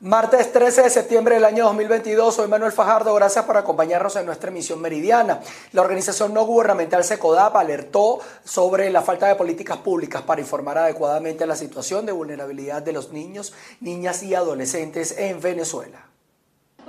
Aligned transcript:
Martes 0.00 0.52
13 0.52 0.82
de 0.82 0.90
septiembre 0.90 1.36
del 1.36 1.44
año 1.44 1.66
2022, 1.66 2.34
soy 2.34 2.48
Manuel 2.48 2.72
Fajardo, 2.72 3.14
gracias 3.14 3.44
por 3.44 3.56
acompañarnos 3.56 4.16
en 4.16 4.26
nuestra 4.26 4.50
emisión 4.50 4.80
meridiana. 4.80 5.40
La 5.70 5.82
organización 5.82 6.34
no 6.34 6.44
gubernamental 6.44 7.04
SECODAP 7.04 7.54
alertó 7.54 8.18
sobre 8.42 8.90
la 8.90 9.02
falta 9.02 9.28
de 9.28 9.36
políticas 9.36 9.78
públicas 9.78 10.22
para 10.22 10.40
informar 10.40 10.78
adecuadamente 10.78 11.46
la 11.46 11.54
situación 11.54 12.06
de 12.06 12.12
vulnerabilidad 12.12 12.82
de 12.82 12.92
los 12.92 13.12
niños, 13.12 13.54
niñas 13.80 14.24
y 14.24 14.34
adolescentes 14.34 15.16
en 15.16 15.40
Venezuela. 15.40 16.13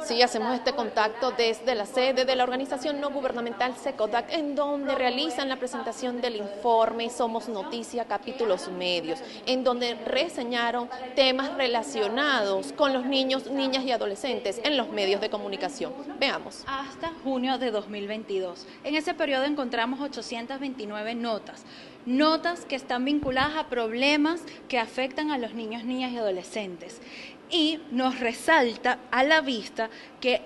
Sí, 0.04 0.22
hacemos 0.22 0.54
este 0.54 0.74
contacto 0.74 1.32
desde 1.32 1.74
la 1.74 1.86
sede 1.86 2.26
de 2.26 2.36
la 2.36 2.44
organización 2.44 3.00
no 3.00 3.10
gubernamental 3.10 3.76
SECODAC, 3.76 4.34
en 4.34 4.56
donde 4.56 4.94
realizan 4.94 5.50
la 5.50 5.56
presentación 5.56 6.22
del 6.22 6.36
informe 6.36 7.10
Somos 7.10 7.48
Noticia, 7.48 8.06
capítulos 8.06 8.70
medios, 8.70 9.20
en 9.46 9.64
donde 9.64 9.96
reseñaron 9.96 10.90
temas 11.16 11.56
relacionados 11.56 12.74
con 12.74 12.94
los 12.94 13.06
niños, 13.06 13.50
niñas 13.50 13.84
y 13.84 13.92
adolescentes 13.92 14.60
en 14.64 14.78
los 14.78 14.90
medios 14.90 15.22
de 15.22 15.30
comunicación. 15.30 15.94
Veamos. 16.20 16.64
Hasta 16.68 17.12
junio 17.24 17.58
de 17.58 17.72
2022. 17.72 18.66
En 18.84 18.96
ese 18.96 19.14
periodo 19.14 19.46
encontramos 19.46 20.02
829 20.02 21.16
notas 21.16 21.64
notas 22.06 22.66
que 22.66 22.76
están 22.76 23.06
vinculadas 23.06 23.56
a 23.56 23.68
problemas 23.68 24.42
que 24.68 24.80
afectan 24.80 25.32
a 25.32 25.38
los 25.38 25.54
niños, 25.54 25.84
niñas 25.84 26.12
y 26.12 26.18
adolescentes 26.18 27.02
y 27.50 27.80
nos 27.92 28.20
resalta 28.20 29.00
a 29.12 29.24
la 29.24 29.42
vista 29.42 29.90
que 30.20 30.42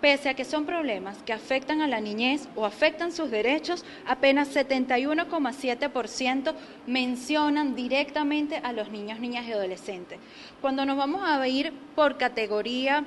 pese 0.00 0.28
a 0.28 0.34
que 0.34 0.44
son 0.44 0.66
problemas 0.66 1.22
que 1.22 1.32
afectan 1.32 1.80
a 1.80 1.88
la 1.88 2.00
niñez 2.00 2.48
o 2.54 2.66
afectan 2.66 3.12
sus 3.12 3.30
derechos, 3.30 3.84
apenas 4.06 4.54
71,7% 4.54 6.54
mencionan 6.86 7.74
directamente 7.74 8.58
a 8.58 8.72
los 8.72 8.90
niños, 8.90 9.20
niñas 9.20 9.46
y 9.46 9.52
adolescentes. 9.52 10.18
Cuando 10.60 10.84
nos 10.84 10.96
vamos 10.96 11.22
a 11.24 11.46
ir 11.48 11.72
por 11.94 12.18
categoría 12.18 13.04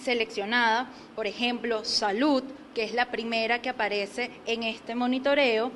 seleccionada, 0.00 0.88
por 1.14 1.26
ejemplo, 1.26 1.84
salud, 1.84 2.42
que 2.74 2.84
es 2.84 2.94
la 2.94 3.10
primera 3.10 3.60
que 3.60 3.68
aparece 3.68 4.30
en 4.46 4.62
este 4.62 4.94
monitoreo, 4.94 5.70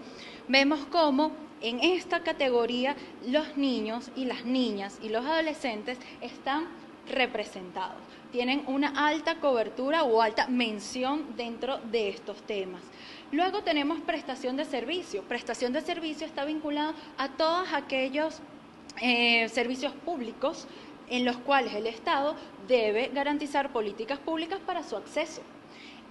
vemos 0.48 0.86
cómo 0.90 1.32
en 1.60 1.80
esta 1.80 2.20
categoría 2.20 2.96
los 3.26 3.56
niños 3.56 4.10
y 4.16 4.24
las 4.24 4.44
niñas 4.44 4.98
y 5.02 5.08
los 5.08 5.24
adolescentes 5.24 5.98
están 6.20 6.66
representados. 7.08 8.00
Tienen 8.32 8.64
una 8.66 9.06
alta 9.06 9.36
cobertura 9.36 10.02
o 10.02 10.20
alta 10.20 10.46
mención 10.48 11.36
dentro 11.36 11.78
de 11.78 12.08
estos 12.08 12.42
temas. 12.42 12.82
Luego 13.32 13.62
tenemos 13.62 14.00
prestación 14.00 14.56
de 14.56 14.64
servicio. 14.64 15.22
Prestación 15.22 15.72
de 15.72 15.80
servicio 15.80 16.26
está 16.26 16.44
vinculado 16.44 16.94
a 17.16 17.28
todos 17.28 17.72
aquellos 17.72 18.40
eh, 19.00 19.48
servicios 19.48 19.92
públicos 19.92 20.66
en 21.08 21.24
los 21.24 21.36
cuales 21.38 21.74
el 21.74 21.86
Estado 21.86 22.34
debe 22.66 23.10
garantizar 23.14 23.72
políticas 23.72 24.18
públicas 24.18 24.58
para 24.66 24.82
su 24.82 24.96
acceso. 24.96 25.42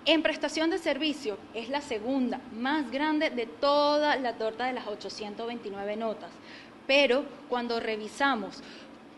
En 0.06 0.22
prestación 0.22 0.70
de 0.70 0.78
servicio 0.78 1.38
es 1.56 1.70
la 1.70 1.82
segunda 1.82 2.40
más 2.54 2.92
grande 2.92 3.32
de 3.32 3.48
toda 3.48 4.16
la 4.18 4.34
torta 4.34 4.68
de 4.68 4.74
las 4.74 4.88
829 4.88 5.96
notas. 5.96 6.30
Pero 6.86 7.26
cuando 7.50 7.80
revisamos 7.80 8.62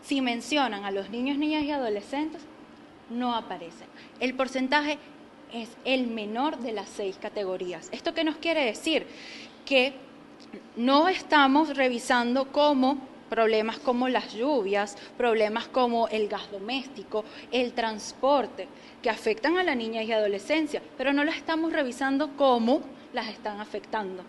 si 0.01 0.21
mencionan 0.21 0.85
a 0.85 0.91
los 0.91 1.09
niños, 1.09 1.37
niñas 1.37 1.63
y 1.63 1.71
adolescentes, 1.71 2.41
no 3.09 3.35
aparecen. 3.35 3.87
El 4.21 4.33
porcentaje 4.35 4.97
es 5.51 5.69
el 5.83 6.07
menor 6.07 6.59
de 6.59 6.71
las 6.71 6.87
seis 6.87 7.17
categorías. 7.17 7.89
¿Esto 7.91 8.13
qué 8.13 8.23
nos 8.23 8.37
quiere 8.37 8.63
decir? 8.63 9.05
Que 9.65 9.93
no 10.77 11.09
estamos 11.09 11.75
revisando 11.75 12.51
cómo 12.53 12.99
problemas 13.29 13.79
como 13.79 14.09
las 14.09 14.33
lluvias, 14.33 14.97
problemas 15.17 15.67
como 15.67 16.07
el 16.07 16.27
gas 16.27 16.51
doméstico, 16.51 17.23
el 17.51 17.73
transporte, 17.73 18.67
que 19.01 19.09
afectan 19.09 19.57
a 19.57 19.63
la 19.63 19.75
niña 19.75 20.03
y 20.03 20.11
adolescencia, 20.11 20.81
pero 20.97 21.13
no 21.13 21.23
las 21.23 21.37
estamos 21.37 21.71
revisando 21.71 22.35
cómo 22.35 22.81
las 23.13 23.29
están 23.29 23.59
afectando. 23.59 24.23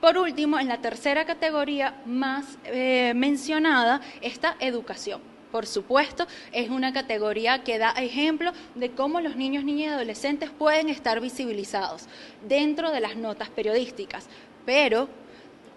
Por 0.00 0.16
último, 0.16 0.58
en 0.58 0.68
la 0.68 0.80
tercera 0.80 1.24
categoría 1.24 2.00
más 2.06 2.58
eh, 2.64 3.12
mencionada 3.14 4.00
está 4.20 4.56
educación. 4.60 5.20
Por 5.52 5.66
supuesto, 5.66 6.26
es 6.50 6.70
una 6.70 6.94
categoría 6.94 7.62
que 7.62 7.78
da 7.78 7.90
ejemplo 7.90 8.52
de 8.74 8.90
cómo 8.92 9.20
los 9.20 9.36
niños, 9.36 9.64
niñas 9.64 9.90
y 9.90 9.94
adolescentes 9.94 10.48
pueden 10.50 10.88
estar 10.88 11.20
visibilizados 11.20 12.06
dentro 12.48 12.90
de 12.90 13.00
las 13.00 13.16
notas 13.16 13.50
periodísticas. 13.50 14.28
Pero 14.64 15.08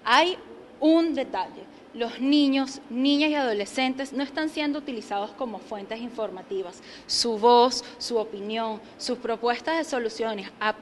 hay 0.06 0.38
un 0.80 1.14
detalle 1.14 1.64
los 1.96 2.20
niños, 2.20 2.82
niñas 2.90 3.30
y 3.30 3.36
adolescentes 3.36 4.12
no 4.12 4.22
están 4.22 4.50
siendo 4.50 4.80
utilizados 4.80 5.32
como 5.32 5.60
fuentes 5.60 6.00
informativas. 6.02 6.82
Su 7.08 7.38
voz, 7.38 7.86
su 7.98 8.18
opinión, 8.18 8.82
sus 8.98 9.18
propuestas 9.18 9.78
de 9.78 9.86
soluciones 9.86 10.52
a, 10.60 10.76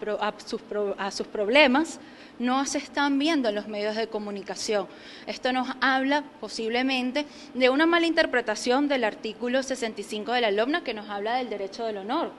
sus, 1.12 1.28
problemas 1.28 2.00
no 2.40 2.66
se 2.66 2.79
están 2.79 3.19
viendo 3.19 3.50
en 3.50 3.56
los 3.56 3.68
medios 3.68 3.96
de 3.96 4.07
comunicación. 4.07 4.88
Esto 5.28 5.53
nos 5.53 5.68
habla 5.81 6.23
posiblemente 6.41 7.28
de 7.53 7.69
una 7.69 7.85
mala 7.85 8.07
interpretación 8.07 8.88
del 8.88 9.03
artículo 9.03 9.62
65 9.62 10.31
de 10.31 10.41
la 10.41 10.52
LOMNA 10.52 10.84
que 10.84 10.96
nos 10.96 11.09
habla 11.09 11.35
del 11.35 11.50
derecho 11.50 11.85
del 11.85 11.97
honor, 11.97 12.31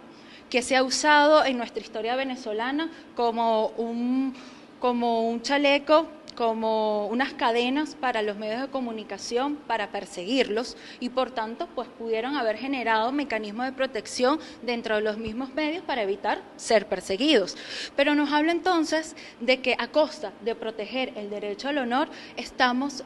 que 0.50 0.62
se 0.62 0.74
ha 0.74 0.82
usado 0.82 1.44
en 1.44 1.58
nuestra 1.58 1.80
historia 1.80 2.16
venezolana 2.16 2.90
como 3.14 3.68
un, 3.68 4.34
como 4.80 5.28
un 5.28 5.42
chaleco 5.42 6.08
como 6.34 7.06
unas 7.08 7.32
cadenas 7.34 7.94
para 7.94 8.22
los 8.22 8.36
medios 8.36 8.60
de 8.60 8.68
comunicación 8.68 9.56
para 9.56 9.90
perseguirlos 9.90 10.76
y 11.00 11.08
por 11.08 11.30
tanto 11.30 11.68
pues 11.74 11.88
pudieron 11.98 12.36
haber 12.36 12.56
generado 12.56 13.12
mecanismos 13.12 13.66
de 13.66 13.72
protección 13.72 14.38
dentro 14.62 14.96
de 14.96 15.02
los 15.02 15.18
mismos 15.18 15.54
medios 15.54 15.82
para 15.84 16.02
evitar 16.02 16.42
ser 16.56 16.86
perseguidos. 16.86 17.56
Pero 17.96 18.14
nos 18.14 18.32
habla 18.32 18.52
entonces 18.52 19.16
de 19.40 19.60
que 19.60 19.76
a 19.78 19.88
costa 19.88 20.32
de 20.42 20.54
proteger 20.54 21.12
el 21.16 21.30
derecho 21.30 21.68
al 21.68 21.78
honor 21.78 22.08
estamos 22.36 23.04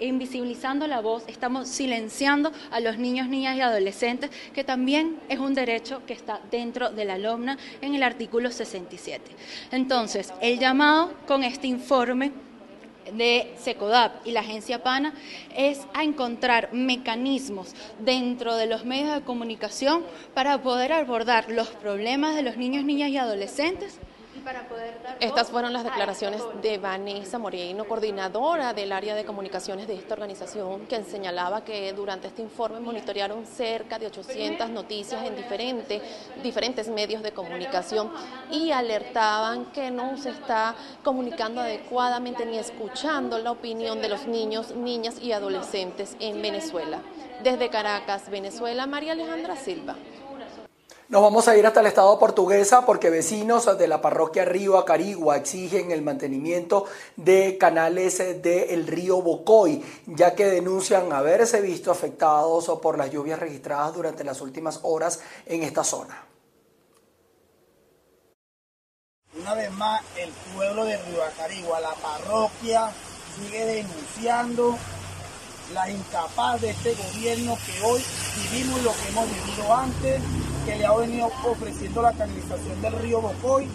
invisibilizando 0.00 0.86
la 0.86 1.00
voz, 1.00 1.24
estamos 1.26 1.68
silenciando 1.68 2.52
a 2.70 2.80
los 2.80 2.98
niños, 2.98 3.28
niñas 3.28 3.56
y 3.56 3.60
adolescentes, 3.60 4.30
que 4.54 4.64
también 4.64 5.18
es 5.28 5.38
un 5.38 5.54
derecho 5.54 6.02
que 6.06 6.12
está 6.12 6.40
dentro 6.50 6.90
de 6.90 7.04
la 7.04 7.14
alumna 7.14 7.58
en 7.80 7.94
el 7.94 8.02
artículo 8.02 8.50
67. 8.50 9.22
Entonces, 9.72 10.32
el 10.40 10.58
llamado 10.58 11.12
con 11.26 11.42
este 11.42 11.66
informe 11.66 12.32
de 13.12 13.54
SECODAP 13.58 14.26
y 14.26 14.32
la 14.32 14.40
agencia 14.40 14.82
PANA 14.82 15.14
es 15.54 15.80
a 15.94 16.04
encontrar 16.04 16.72
mecanismos 16.72 17.74
dentro 17.98 18.56
de 18.56 18.66
los 18.66 18.84
medios 18.84 19.14
de 19.14 19.22
comunicación 19.22 20.04
para 20.34 20.62
poder 20.62 20.92
abordar 20.92 21.50
los 21.50 21.68
problemas 21.68 22.36
de 22.36 22.42
los 22.42 22.56
niños, 22.56 22.84
niñas 22.84 23.10
y 23.10 23.16
adolescentes 23.16 23.98
estas 25.20 25.50
fueron 25.50 25.72
las 25.72 25.84
declaraciones 25.84 26.42
de 26.62 26.78
Vanessa 26.78 27.38
Moreno, 27.38 27.84
coordinadora 27.84 28.72
del 28.72 28.92
área 28.92 29.14
de 29.14 29.24
comunicaciones 29.24 29.88
de 29.88 29.94
esta 29.94 30.14
organización, 30.14 30.86
quien 30.86 31.04
señalaba 31.04 31.64
que 31.64 31.92
durante 31.92 32.28
este 32.28 32.42
informe 32.42 32.80
monitorearon 32.80 33.46
cerca 33.46 33.98
de 33.98 34.06
800 34.06 34.70
noticias 34.70 35.24
en 35.24 35.36
diferentes, 35.36 36.02
diferentes 36.42 36.88
medios 36.88 37.22
de 37.22 37.32
comunicación 37.32 38.10
y 38.50 38.70
alertaban 38.70 39.66
que 39.66 39.90
no 39.90 40.16
se 40.16 40.30
está 40.30 40.74
comunicando 41.02 41.60
adecuadamente 41.60 42.46
ni 42.46 42.58
escuchando 42.58 43.38
la 43.38 43.50
opinión 43.50 44.00
de 44.00 44.08
los 44.08 44.26
niños, 44.26 44.74
niñas 44.74 45.18
y 45.20 45.32
adolescentes 45.32 46.16
en 46.20 46.40
Venezuela. 46.42 47.00
Desde 47.42 47.70
Caracas, 47.70 48.30
Venezuela, 48.30 48.86
María 48.86 49.12
Alejandra 49.12 49.56
Silva. 49.56 49.96
Nos 51.08 51.22
vamos 51.22 51.48
a 51.48 51.56
ir 51.56 51.66
hasta 51.66 51.80
el 51.80 51.86
estado 51.86 52.18
portuguesa 52.18 52.84
porque 52.84 53.08
vecinos 53.08 53.78
de 53.78 53.88
la 53.88 54.02
parroquia 54.02 54.44
Río 54.44 54.76
Acarigua 54.76 55.38
exigen 55.38 55.90
el 55.90 56.02
mantenimiento 56.02 56.84
de 57.16 57.56
canales 57.56 58.18
del 58.42 58.86
río 58.86 59.22
Bocoy, 59.22 59.82
ya 60.04 60.34
que 60.34 60.44
denuncian 60.44 61.10
haberse 61.14 61.62
visto 61.62 61.90
afectados 61.90 62.70
por 62.82 62.98
las 62.98 63.10
lluvias 63.10 63.38
registradas 63.38 63.94
durante 63.94 64.22
las 64.22 64.42
últimas 64.42 64.80
horas 64.82 65.20
en 65.46 65.62
esta 65.62 65.82
zona. 65.82 66.26
Una 69.40 69.54
vez 69.54 69.72
más, 69.72 70.02
el 70.18 70.30
pueblo 70.54 70.84
de 70.84 70.98
Río 71.04 71.24
Acarigua, 71.24 71.80
la 71.80 71.94
parroquia, 71.94 72.92
sigue 73.34 73.64
denunciando 73.64 74.76
la 75.72 75.88
incapaz 75.88 76.60
de 76.60 76.68
este 76.68 76.94
gobierno 76.94 77.56
que 77.64 77.82
hoy 77.86 78.04
vivimos 78.52 78.82
lo 78.82 78.92
que 78.92 79.08
hemos 79.08 79.26
vivido 79.26 79.74
antes 79.74 80.20
que 80.68 80.76
le 80.76 80.84
ha 80.84 80.92
venido 80.92 81.30
ofreciendo 81.44 82.02
la 82.02 82.12
canalización 82.12 82.82
del 82.82 82.92
río 82.98 83.22
Bocoy 83.22 83.66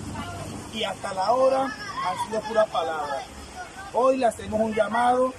y 0.75 0.83
hasta 0.83 1.11
la 1.15 1.31
hora 1.31 1.63
han 1.63 2.27
sido 2.27 2.39
pura 2.41 2.67
palabra. 2.67 3.23
Hoy 3.93 4.17
le 4.17 4.27
hacemos 4.27 4.61
un 4.61 4.75
llamado 4.75 5.33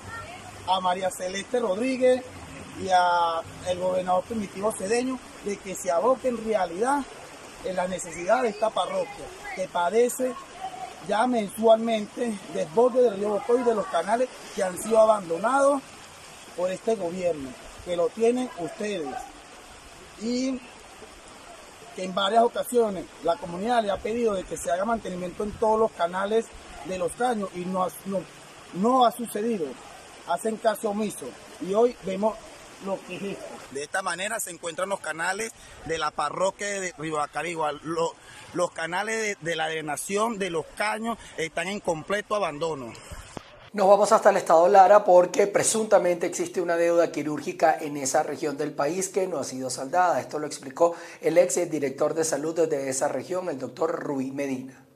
a 0.66 0.80
María 0.80 1.12
Celeste 1.12 1.60
Rodríguez 1.60 2.24
y 2.82 2.88
al 2.88 3.78
gobernador 3.78 4.24
primitivo 4.24 4.72
cedeño 4.72 5.16
de 5.44 5.56
que 5.58 5.76
se 5.76 5.92
aboque 5.92 6.26
en 6.26 6.44
realidad 6.44 7.04
en 7.64 7.76
la 7.76 7.86
necesidad 7.86 8.42
de 8.42 8.48
esta 8.48 8.70
parroquia 8.70 9.24
que 9.54 9.68
padece 9.68 10.34
ya 11.06 11.28
mensualmente 11.28 12.36
desborde 12.52 13.00
del 13.02 13.16
río 13.16 13.28
Bocoy 13.28 13.62
de 13.62 13.76
los 13.76 13.86
canales 13.86 14.28
que 14.56 14.64
han 14.64 14.76
sido 14.76 14.98
abandonados 14.98 15.80
por 16.56 16.72
este 16.72 16.96
gobierno, 16.96 17.50
que 17.84 17.94
lo 17.94 18.08
tienen 18.08 18.50
ustedes 18.58 19.14
y 20.20 20.60
que 21.94 22.04
en 22.04 22.14
varias 22.14 22.42
ocasiones 22.42 23.04
la 23.22 23.36
comunidad 23.36 23.82
le 23.82 23.90
ha 23.90 23.96
pedido 23.96 24.34
de 24.34 24.44
que 24.44 24.56
se 24.56 24.70
haga 24.70 24.84
mantenimiento 24.84 25.44
en 25.44 25.52
todos 25.52 25.78
los 25.78 25.92
canales 25.92 26.46
de 26.86 26.98
los 26.98 27.12
caños 27.12 27.48
y 27.54 27.60
no, 27.60 27.86
no, 28.06 28.20
no 28.74 29.06
ha 29.06 29.12
sucedido. 29.12 29.66
Hacen 30.26 30.56
caso 30.56 30.90
omiso 30.90 31.26
y 31.60 31.74
hoy 31.74 31.96
vemos 32.04 32.36
lo 32.84 32.98
que 33.06 33.16
es. 33.16 33.38
De 33.70 33.82
esta 33.82 34.02
manera 34.02 34.40
se 34.40 34.50
encuentran 34.50 34.88
los 34.88 35.00
canales 35.00 35.52
de 35.86 35.98
la 35.98 36.10
parroquia 36.10 36.80
de 36.80 36.94
Ribacarigua. 36.98 37.72
Los, 37.72 38.10
los 38.52 38.70
canales 38.70 39.16
de, 39.16 39.36
de 39.40 39.56
la 39.56 39.68
drenación 39.68 40.38
de 40.38 40.50
los 40.50 40.64
caños 40.76 41.18
están 41.36 41.68
en 41.68 41.80
completo 41.80 42.34
abandono. 42.34 42.92
Nos 43.74 43.88
vamos 43.88 44.12
hasta 44.12 44.30
el 44.30 44.36
estado 44.36 44.68
Lara 44.68 45.02
porque 45.02 45.48
presuntamente 45.48 46.26
existe 46.26 46.60
una 46.60 46.76
deuda 46.76 47.10
quirúrgica 47.10 47.76
en 47.80 47.96
esa 47.96 48.22
región 48.22 48.56
del 48.56 48.72
país 48.72 49.08
que 49.08 49.26
no 49.26 49.38
ha 49.38 49.42
sido 49.42 49.68
saldada. 49.68 50.20
Esto 50.20 50.38
lo 50.38 50.46
explicó 50.46 50.94
el 51.20 51.36
ex 51.38 51.68
director 51.68 52.14
de 52.14 52.22
salud 52.22 52.68
de 52.68 52.88
esa 52.88 53.08
región, 53.08 53.48
el 53.48 53.58
doctor 53.58 53.98
Rui 54.00 54.30
Medina. 54.30 54.86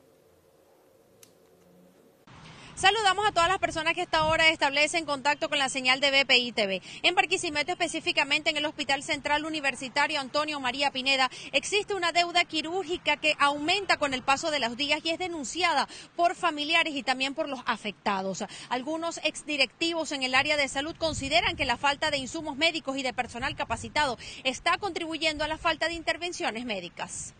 Saludamos 2.78 3.26
a 3.26 3.32
todas 3.32 3.48
las 3.48 3.58
personas 3.58 3.94
que 3.94 4.02
esta 4.02 4.24
hora 4.26 4.50
establecen 4.50 5.04
contacto 5.04 5.48
con 5.48 5.58
la 5.58 5.68
señal 5.68 5.98
de 5.98 6.12
BPI 6.12 6.52
TV. 6.52 6.80
En 7.02 7.16
Barquisimeto, 7.16 7.72
específicamente 7.72 8.50
en 8.50 8.56
el 8.56 8.66
Hospital 8.66 9.02
Central 9.02 9.44
Universitario 9.44 10.20
Antonio 10.20 10.60
María 10.60 10.92
Pineda, 10.92 11.28
existe 11.50 11.94
una 11.94 12.12
deuda 12.12 12.44
quirúrgica 12.44 13.16
que 13.16 13.34
aumenta 13.40 13.96
con 13.96 14.14
el 14.14 14.22
paso 14.22 14.52
de 14.52 14.60
los 14.60 14.76
días 14.76 15.00
y 15.02 15.10
es 15.10 15.18
denunciada 15.18 15.88
por 16.14 16.36
familiares 16.36 16.94
y 16.94 17.02
también 17.02 17.34
por 17.34 17.48
los 17.48 17.58
afectados. 17.66 18.44
Algunos 18.68 19.18
exdirectivos 19.24 20.12
en 20.12 20.22
el 20.22 20.36
área 20.36 20.56
de 20.56 20.68
salud 20.68 20.94
consideran 20.96 21.56
que 21.56 21.64
la 21.64 21.78
falta 21.78 22.12
de 22.12 22.18
insumos 22.18 22.56
médicos 22.56 22.96
y 22.96 23.02
de 23.02 23.12
personal 23.12 23.56
capacitado 23.56 24.18
está 24.44 24.78
contribuyendo 24.78 25.42
a 25.42 25.48
la 25.48 25.58
falta 25.58 25.88
de 25.88 25.94
intervenciones 25.94 26.64
médicas. 26.64 27.34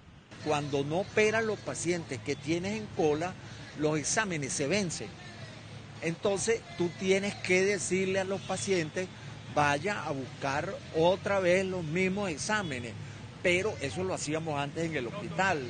Cuando 0.45 0.83
no 0.83 0.99
operan 0.99 1.47
los 1.47 1.61
pacientes 1.61 2.19
que 2.27 2.35
tienes 2.35 2.73
en 2.73 2.87
cola, 2.97 3.35
los 3.79 3.97
exámenes 3.97 4.53
se 4.53 4.67
vencen 4.67 5.28
entonces 6.03 6.61
tú 6.77 6.91
tienes 6.99 7.35
que 7.35 7.65
decirle 7.65 8.21
a 8.21 8.25
los 8.25 8.41
pacientes, 8.41 9.09
vaya 9.55 10.03
a 10.05 10.13
buscar 10.13 10.75
otra 10.97 11.41
vez 11.41 11.65
los 11.65 11.85
mismos 11.85 12.31
exámenes, 12.31 12.93
pero 13.43 13.75
eso 13.81 14.05
lo 14.05 14.15
hacíamos 14.15 14.59
antes 14.59 14.85
en 14.85 14.97
el 14.97 15.07
hospital. 15.07 15.63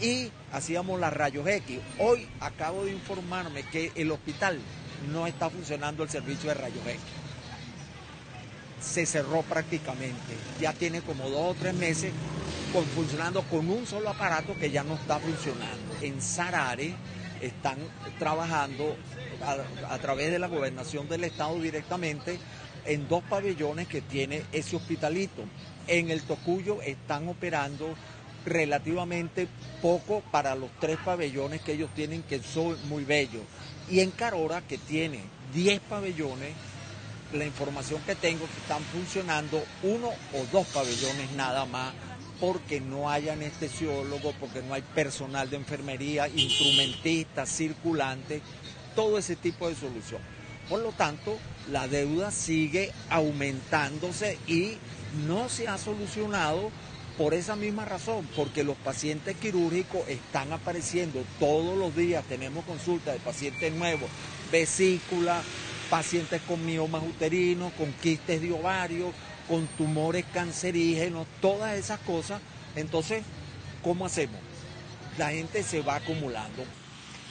y 0.00 0.30
hacíamos 0.52 0.98
las 0.98 1.12
rayos 1.12 1.46
X. 1.46 1.78
Hoy 1.98 2.26
acabo 2.40 2.84
de 2.84 2.92
informarme 2.92 3.62
que 3.62 3.92
el 3.94 4.10
hospital 4.10 4.58
no 5.12 5.26
está 5.26 5.50
funcionando 5.50 6.02
el 6.02 6.10
servicio 6.10 6.48
de 6.48 6.54
rayos 6.54 6.84
X. 6.84 7.00
Se 8.80 9.06
cerró 9.06 9.42
prácticamente. 9.42 10.36
Ya 10.60 10.72
tiene 10.72 11.00
como 11.00 11.30
dos 11.30 11.52
o 11.52 11.54
tres 11.54 11.74
meses 11.74 12.12
funcionando 12.94 13.42
con 13.42 13.70
un 13.70 13.86
solo 13.86 14.10
aparato 14.10 14.56
que 14.58 14.70
ya 14.70 14.82
no 14.82 14.94
está 14.94 15.18
funcionando. 15.20 15.94
En 16.02 16.20
Sarare 16.20 16.94
están 17.46 17.78
trabajando 18.18 18.96
a, 19.88 19.98
través 19.98 20.30
de 20.30 20.38
la 20.38 20.48
gobernación 20.48 21.08
del 21.08 21.24
Estado 21.24 21.60
directamente 21.60 22.38
en 22.86 23.08
dos 23.08 23.22
pabellones 23.24 23.88
que 23.88 24.00
tiene 24.00 24.42
ese 24.52 24.76
hospitalito. 24.76 25.42
En 25.86 26.10
el 26.10 26.22
Tocuyo 26.22 26.80
están 26.82 27.28
operando 27.28 27.94
relativamente 28.46 29.48
poco 29.80 30.22
para 30.30 30.54
los 30.54 30.70
tres 30.80 30.98
pabellones 31.04 31.62
que 31.62 31.72
ellos 31.72 31.90
tienen 31.94 32.22
que 32.22 32.42
son 32.42 32.76
muy 32.88 33.04
bellos. 33.04 33.42
Y 33.90 34.00
en 34.00 34.10
Carora, 34.10 34.62
que 34.62 34.78
tiene 34.78 35.20
10 35.52 35.80
pabellones, 35.80 36.52
la 37.32 37.44
información 37.44 38.00
que 38.02 38.14
tengo 38.14 38.46
que 38.46 38.60
están 38.60 38.82
funcionando 38.84 39.62
uno 39.82 40.08
o 40.08 40.46
dos 40.52 40.66
pabellones 40.68 41.32
nada 41.32 41.64
más 41.64 41.92
porque 42.44 42.78
no 42.78 43.08
hay 43.08 43.30
anestesiólogo, 43.30 44.34
porque 44.38 44.60
no 44.60 44.74
hay 44.74 44.82
personal 44.82 45.48
de 45.48 45.56
enfermería, 45.56 46.28
instrumentistas, 46.28 47.48
circulantes 47.48 48.42
todo 48.94 49.16
ese 49.16 49.34
tipo 49.34 49.66
de 49.66 49.74
solución. 49.74 50.20
Por 50.68 50.80
lo 50.80 50.92
tanto, 50.92 51.38
la 51.70 51.88
deuda 51.88 52.30
sigue 52.30 52.92
aumentándose 53.08 54.36
y 54.46 54.74
no 55.26 55.48
se 55.48 55.68
ha 55.68 55.78
solucionado 55.78 56.70
por 57.16 57.32
esa 57.32 57.56
misma 57.56 57.86
razón, 57.86 58.28
porque 58.36 58.62
los 58.62 58.76
pacientes 58.76 59.36
quirúrgicos 59.36 60.06
están 60.06 60.52
apareciendo 60.52 61.24
todos 61.40 61.78
los 61.78 61.96
días, 61.96 62.24
tenemos 62.28 62.66
consultas 62.66 63.14
de 63.14 63.20
pacientes 63.20 63.72
nuevos, 63.72 64.10
vesícula, 64.52 65.40
pacientes 65.88 66.42
con 66.42 66.62
miomas 66.66 67.04
uterinos, 67.04 67.72
con 67.72 67.90
quistes 67.94 68.42
de 68.42 68.52
ovario, 68.52 69.14
con 69.48 69.66
tumores 69.66 70.24
cancerígenos, 70.32 71.26
todas 71.40 71.76
esas 71.76 72.00
cosas. 72.00 72.40
Entonces, 72.76 73.22
¿cómo 73.82 74.06
hacemos? 74.06 74.40
La 75.18 75.30
gente 75.30 75.62
se 75.62 75.80
va 75.82 75.96
acumulando. 75.96 76.64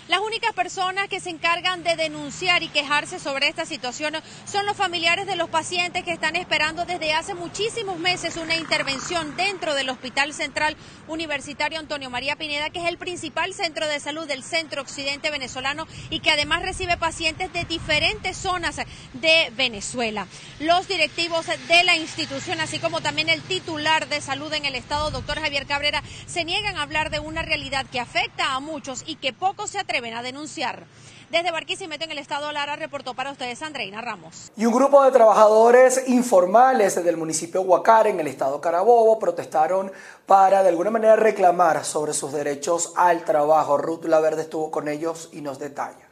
Las 0.09 0.19
únicas 0.19 0.51
personas 0.53 1.07
que 1.07 1.21
se 1.21 1.29
encargan 1.29 1.81
de 1.81 1.95
denunciar 1.95 2.61
y 2.61 2.67
quejarse 2.67 3.19
sobre 3.19 3.47
esta 3.47 3.65
situación 3.65 4.13
son 4.45 4.65
los 4.65 4.75
familiares 4.75 5.25
de 5.25 5.37
los 5.37 5.49
pacientes 5.49 6.03
que 6.03 6.11
están 6.11 6.35
esperando 6.35 6.83
desde 6.83 7.13
hace 7.13 7.33
muchísimos 7.35 7.97
meses 7.99 8.35
una 8.35 8.57
intervención 8.57 9.37
dentro 9.37 9.73
del 9.75 9.89
Hospital 9.89 10.33
Central 10.33 10.75
Universitario 11.07 11.79
Antonio 11.79 12.09
María 12.09 12.35
Pineda, 12.35 12.69
que 12.69 12.79
es 12.79 12.89
el 12.89 12.97
principal 12.97 13.53
centro 13.53 13.87
de 13.87 14.01
salud 14.01 14.27
del 14.27 14.43
centro 14.43 14.81
occidente 14.81 15.31
venezolano 15.31 15.87
y 16.09 16.19
que 16.19 16.31
además 16.31 16.63
recibe 16.63 16.97
pacientes 16.97 17.53
de 17.53 17.63
diferentes 17.63 18.35
zonas 18.35 18.81
de 19.13 19.53
Venezuela. 19.55 20.27
Los 20.59 20.89
directivos 20.89 21.45
de 21.45 21.83
la 21.85 21.95
institución, 21.95 22.59
así 22.59 22.77
como 22.77 22.99
también 22.99 23.29
el 23.29 23.41
titular 23.41 24.09
de 24.09 24.19
salud 24.19 24.51
en 24.51 24.65
el 24.65 24.75
estado, 24.75 25.11
doctor 25.11 25.39
Javier 25.39 25.65
Cabrera, 25.65 26.03
se 26.25 26.43
niegan 26.43 26.75
a 26.75 26.81
hablar 26.81 27.09
de 27.09 27.19
una 27.19 27.41
realidad 27.41 27.85
que 27.89 28.01
afecta 28.01 28.53
a 28.53 28.59
muchos 28.59 29.05
y 29.07 29.15
que 29.15 29.31
poco 29.31 29.65
se 29.65 29.79
atreven 29.93 30.15
a 30.15 30.23
denunciar. 30.23 30.85
Desde 31.29 31.51
Barquisimeto 31.51 32.03
en 32.03 32.11
el 32.11 32.17
estado 32.17 32.51
Lara 32.51 32.75
reportó 32.75 33.13
para 33.13 33.31
ustedes 33.31 33.61
Andreina 33.61 34.01
Ramos. 34.01 34.51
Y 34.57 34.65
un 34.65 34.73
grupo 34.73 35.03
de 35.03 35.11
trabajadores 35.11 36.07
informales 36.07 37.03
del 37.03 37.15
municipio 37.15 37.61
Huacar 37.61 38.07
en 38.07 38.19
el 38.19 38.25
estado 38.25 38.59
Carabobo 38.59 39.19
protestaron 39.19 39.91
para 40.25 40.63
de 40.63 40.69
alguna 40.69 40.89
manera 40.89 41.15
reclamar 41.15 41.85
sobre 41.85 42.13
sus 42.13 42.33
derechos 42.33 42.93
al 42.95 43.23
trabajo. 43.23 43.77
Ruth 43.77 44.05
Laverde 44.05 44.41
estuvo 44.41 44.71
con 44.71 44.87
ellos 44.87 45.29
y 45.31 45.41
nos 45.41 45.59
detalla. 45.59 46.02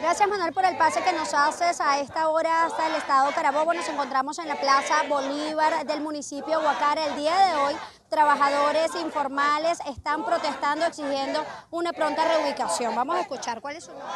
Gracias 0.00 0.26
Manuel 0.30 0.54
por 0.54 0.64
el 0.64 0.78
pase 0.78 1.02
que 1.02 1.12
nos 1.12 1.34
haces 1.34 1.78
a 1.78 2.00
esta 2.00 2.30
hora 2.30 2.64
hasta 2.64 2.86
el 2.86 2.94
estado 2.94 3.30
Carabobo. 3.32 3.74
Nos 3.74 3.86
encontramos 3.86 4.38
en 4.38 4.48
la 4.48 4.56
Plaza 4.56 5.02
Bolívar 5.06 5.84
del 5.84 6.00
municipio 6.00 6.58
Huacar 6.58 6.98
el 6.98 7.16
día 7.16 7.36
de 7.36 7.54
hoy. 7.56 7.74
Trabajadores 8.08 8.94
informales 8.94 9.78
están 9.86 10.24
protestando 10.24 10.86
exigiendo 10.86 11.44
una 11.70 11.92
pronta 11.92 12.24
reubicación. 12.24 12.96
Vamos 12.96 13.16
a 13.16 13.20
escuchar 13.20 13.60
cuál 13.60 13.76
es 13.76 13.84
su 13.84 13.92
nombre. 13.92 14.08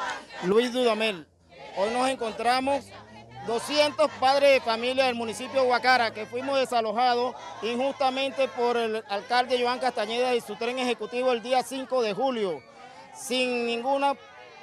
Luis 0.44 0.73
Dudamel. 0.73 1.28
Hoy 1.76 1.90
nos 1.90 2.08
encontramos 2.08 2.87
200 3.47 4.11
padres 4.12 4.54
de 4.54 4.61
familia 4.62 5.04
del 5.04 5.16
municipio 5.16 5.61
de 5.61 5.68
Huacara 5.68 6.14
que 6.14 6.25
fuimos 6.25 6.58
desalojados 6.58 7.35
injustamente 7.61 8.49
por 8.49 8.78
el 8.78 9.04
alcalde 9.11 9.62
Joan 9.62 9.80
Castañeda 9.80 10.35
y 10.35 10.40
su 10.40 10.56
tren 10.56 10.78
ejecutivo 10.78 11.30
el 11.30 11.42
día 11.42 11.62
5 11.62 12.00
de 12.00 12.14
julio, 12.14 12.62
sin 13.14 13.66
ninguna 13.66 14.14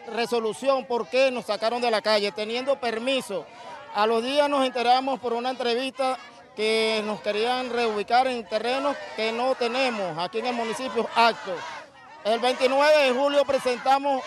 resolución 0.08 0.86
por 0.86 1.08
qué 1.08 1.32
nos 1.32 1.46
sacaron 1.46 1.82
de 1.82 1.92
la 1.92 2.02
calle, 2.02 2.32
teniendo 2.32 2.80
permiso. 2.80 3.46
A 3.94 4.06
los 4.06 4.24
días 4.24 4.50
nos 4.50 4.66
enteramos 4.66 5.20
por 5.20 5.34
una 5.34 5.50
entrevista 5.50 6.18
que 6.56 7.02
nos 7.06 7.22
querían 7.22 7.70
reubicar 7.70 8.28
en 8.28 8.46
terrenos 8.48 8.96
que 9.16 9.32
no 9.32 9.56
tenemos 9.56 10.18
aquí 10.18 10.40
en 10.40 10.48
el 10.48 10.56
municipio 10.56 11.08
acto. 11.16 11.54
El 12.24 12.40
29 12.40 13.06
de 13.06 13.12
julio 13.14 13.46
presentamos 13.46 14.24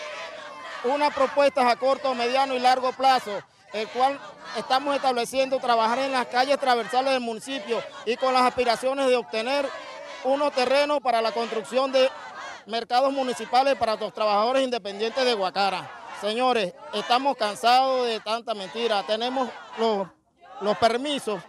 unas 0.83 1.13
propuestas 1.13 1.65
a 1.65 1.75
corto, 1.75 2.13
mediano 2.13 2.53
y 2.53 2.59
largo 2.59 2.91
plazo, 2.91 3.41
el 3.73 3.87
cual 3.89 4.19
estamos 4.57 4.95
estableciendo 4.95 5.59
trabajar 5.59 5.99
en 5.99 6.11
las 6.11 6.27
calles 6.27 6.59
transversales 6.59 7.13
del 7.13 7.21
municipio 7.21 7.81
y 8.05 8.17
con 8.17 8.33
las 8.33 8.43
aspiraciones 8.43 9.07
de 9.07 9.15
obtener 9.15 9.67
unos 10.23 10.51
terrenos 10.53 10.99
para 11.01 11.21
la 11.21 11.31
construcción 11.31 11.91
de 11.91 12.09
mercados 12.65 13.11
municipales 13.11 13.75
para 13.75 13.95
los 13.95 14.13
trabajadores 14.13 14.63
independientes 14.63 15.23
de 15.23 15.33
Guacara. 15.33 15.89
Señores, 16.21 16.73
estamos 16.93 17.35
cansados 17.35 18.07
de 18.07 18.19
tanta 18.19 18.53
mentira. 18.53 19.03
Tenemos 19.03 19.49
los, 19.77 20.77
permisos 20.77 21.41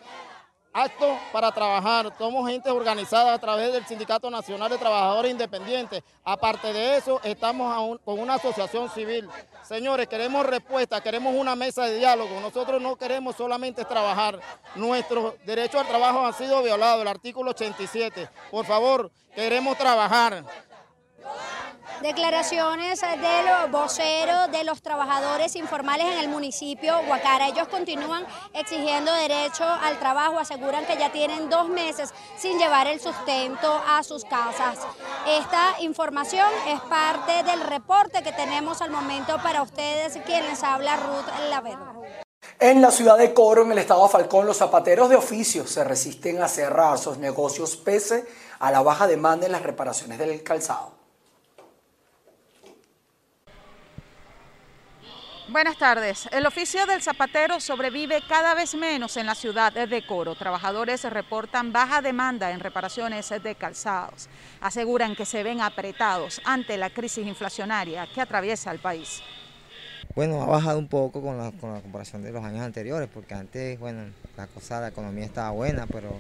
aptos 0.73 1.17
para 1.33 1.53
trabajar. 1.53 2.13
Somos 2.19 2.49
gente 2.51 2.71
organizada 2.71 3.33
a 3.33 3.39
través 3.39 3.73
del 3.73 3.87
Sindicato 3.87 4.29
Nacional 4.31 4.69
de 4.69 4.77
Trabajadores 4.77 5.31
Independientes. 5.31 6.03
Aparte 6.25 6.73
de 6.73 6.97
eso, 6.97 7.21
estamos 7.23 7.99
con 8.05 8.19
una 8.19 8.35
asociación 8.35 8.91
civil. 8.91 9.29
Señores, 9.63 10.09
queremos 10.09 10.45
respuesta, 10.45 11.01
queremos 11.01 11.35
una 11.35 11.57
mesa 11.57 11.85
de 11.87 11.99
diálogo. 11.99 12.41
Nosotros 12.41 12.83
no 12.83 12.97
queremos 12.97 13.37
solamente 13.37 13.85
trabajar. 13.85 14.39
Nuestros 14.75 15.35
derechos 15.47 15.81
al 15.81 15.89
trabajo 15.89 16.27
han 16.27 16.35
sido 16.35 16.63
violados, 16.63 17.03
el 17.03 17.09
artículo 17.09 17.53
87. 17.53 18.29
Por 18.51 18.67
favor, 18.67 19.11
queremos 19.35 19.79
trabajar. 19.79 20.45
Declaraciones 22.03 23.01
del 23.01 23.71
vocero 23.71 24.49
de 24.49 24.65
los 24.65 24.83
trabajadores 24.83 25.57
informales 25.57 26.07
en 26.07 26.19
el 26.19 26.29
municipio 26.29 27.01
Huacara. 27.09 27.49
Ellos 27.49 27.69
continúan 27.69 28.27
exigiendo 28.53 29.11
derecho 29.15 29.65
al 29.65 29.99
trabajo, 29.99 30.39
aseguran 30.39 30.85
que 30.85 30.99
ya 30.99 31.11
tienen 31.11 31.49
dos 31.49 31.69
meses 31.69 32.13
sin 32.37 32.59
llevar 32.59 32.87
el 32.87 33.01
sustento 33.01 33.81
a 33.89 34.03
sus 34.03 34.25
casas. 34.27 34.79
Esta 35.27 35.81
información 35.81 36.47
es 36.69 36.81
parte 36.83 37.43
del 37.45 37.63
reporte 37.63 38.23
que 38.23 38.33
tenemos 38.33 38.83
al 38.83 38.91
momento 38.91 39.39
para 39.43 39.63
ustedes, 39.63 40.19
quienes 40.27 40.63
habla 40.63 40.97
Ruth 40.97 41.49
Laverde. 41.49 42.27
En 42.61 42.83
la 42.83 42.91
ciudad 42.91 43.17
de 43.17 43.33
Coro, 43.33 43.63
en 43.63 43.73
el 43.73 43.79
estado 43.79 44.03
de 44.03 44.11
Falcón, 44.11 44.47
los 44.47 44.59
zapateros 44.59 45.09
de 45.09 45.17
oficio 45.17 45.67
se 45.67 45.83
resisten 45.83 46.43
a 46.43 46.49
cerrar 46.49 46.99
sus 46.99 47.17
negocios 47.17 47.77
pese 47.77 48.27
a 48.59 48.71
la 48.71 48.83
baja 48.83 49.07
demanda 49.07 49.47
en 49.47 49.53
las 49.53 49.63
reparaciones 49.63 50.19
del 50.19 50.43
calzado. 50.43 50.96
Buenas 55.49 55.79
tardes. 55.79 56.29
El 56.33 56.45
oficio 56.45 56.87
del 56.87 57.01
zapatero 57.01 57.61
sobrevive 57.61 58.21
cada 58.29 58.53
vez 58.55 58.75
menos 58.75 59.17
en 59.17 59.27
la 59.27 59.37
ciudad 59.37 59.73
de 59.73 60.05
Coro. 60.05 60.35
Trabajadores 60.35 61.05
reportan 61.05 61.73
baja 61.73 62.03
demanda 62.03 62.51
en 62.51 62.59
reparaciones 62.59 63.29
de 63.29 63.55
calzados. 63.55 64.29
Aseguran 64.61 65.15
que 65.15 65.25
se 65.25 65.45
ven 65.45 65.61
apretados 65.61 66.41
ante 66.45 66.77
la 66.77 66.91
crisis 66.91 67.25
inflacionaria 67.25 68.09
que 68.13 68.21
atraviesa 68.21 68.73
el 68.73 68.81
país. 68.81 69.23
Bueno, 70.17 70.43
ha 70.43 70.47
bajado 70.47 70.81
un 70.81 70.89
poco 70.89 71.23
con 71.23 71.39
la, 71.39 71.53
comparación 71.53 72.23
de 72.23 72.33
los 72.33 72.45
años 72.45 72.63
anteriores, 72.63 73.09
porque 73.13 73.35
antes, 73.35 73.79
bueno, 73.79 74.03
la 74.37 74.49
cosa, 74.49 74.81
la 74.81 74.89
economía 74.89 75.27
estaba 75.27 75.51
buena, 75.51 75.87
pero 75.87 76.19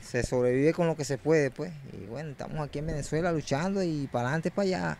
se 0.00 0.22
sobrevive 0.22 0.72
con 0.72 0.86
lo 0.86 0.96
que 0.96 1.04
se 1.04 1.18
puede, 1.18 1.50
pues. 1.50 1.72
Y 1.92 2.06
bueno, 2.06 2.30
estamos 2.30 2.66
aquí 2.66 2.78
en 2.78 2.86
Venezuela 2.86 3.32
luchando 3.32 3.82
y 3.82 4.08
para 4.10 4.28
adelante, 4.28 4.50
para 4.50 4.66
allá. 4.66 4.98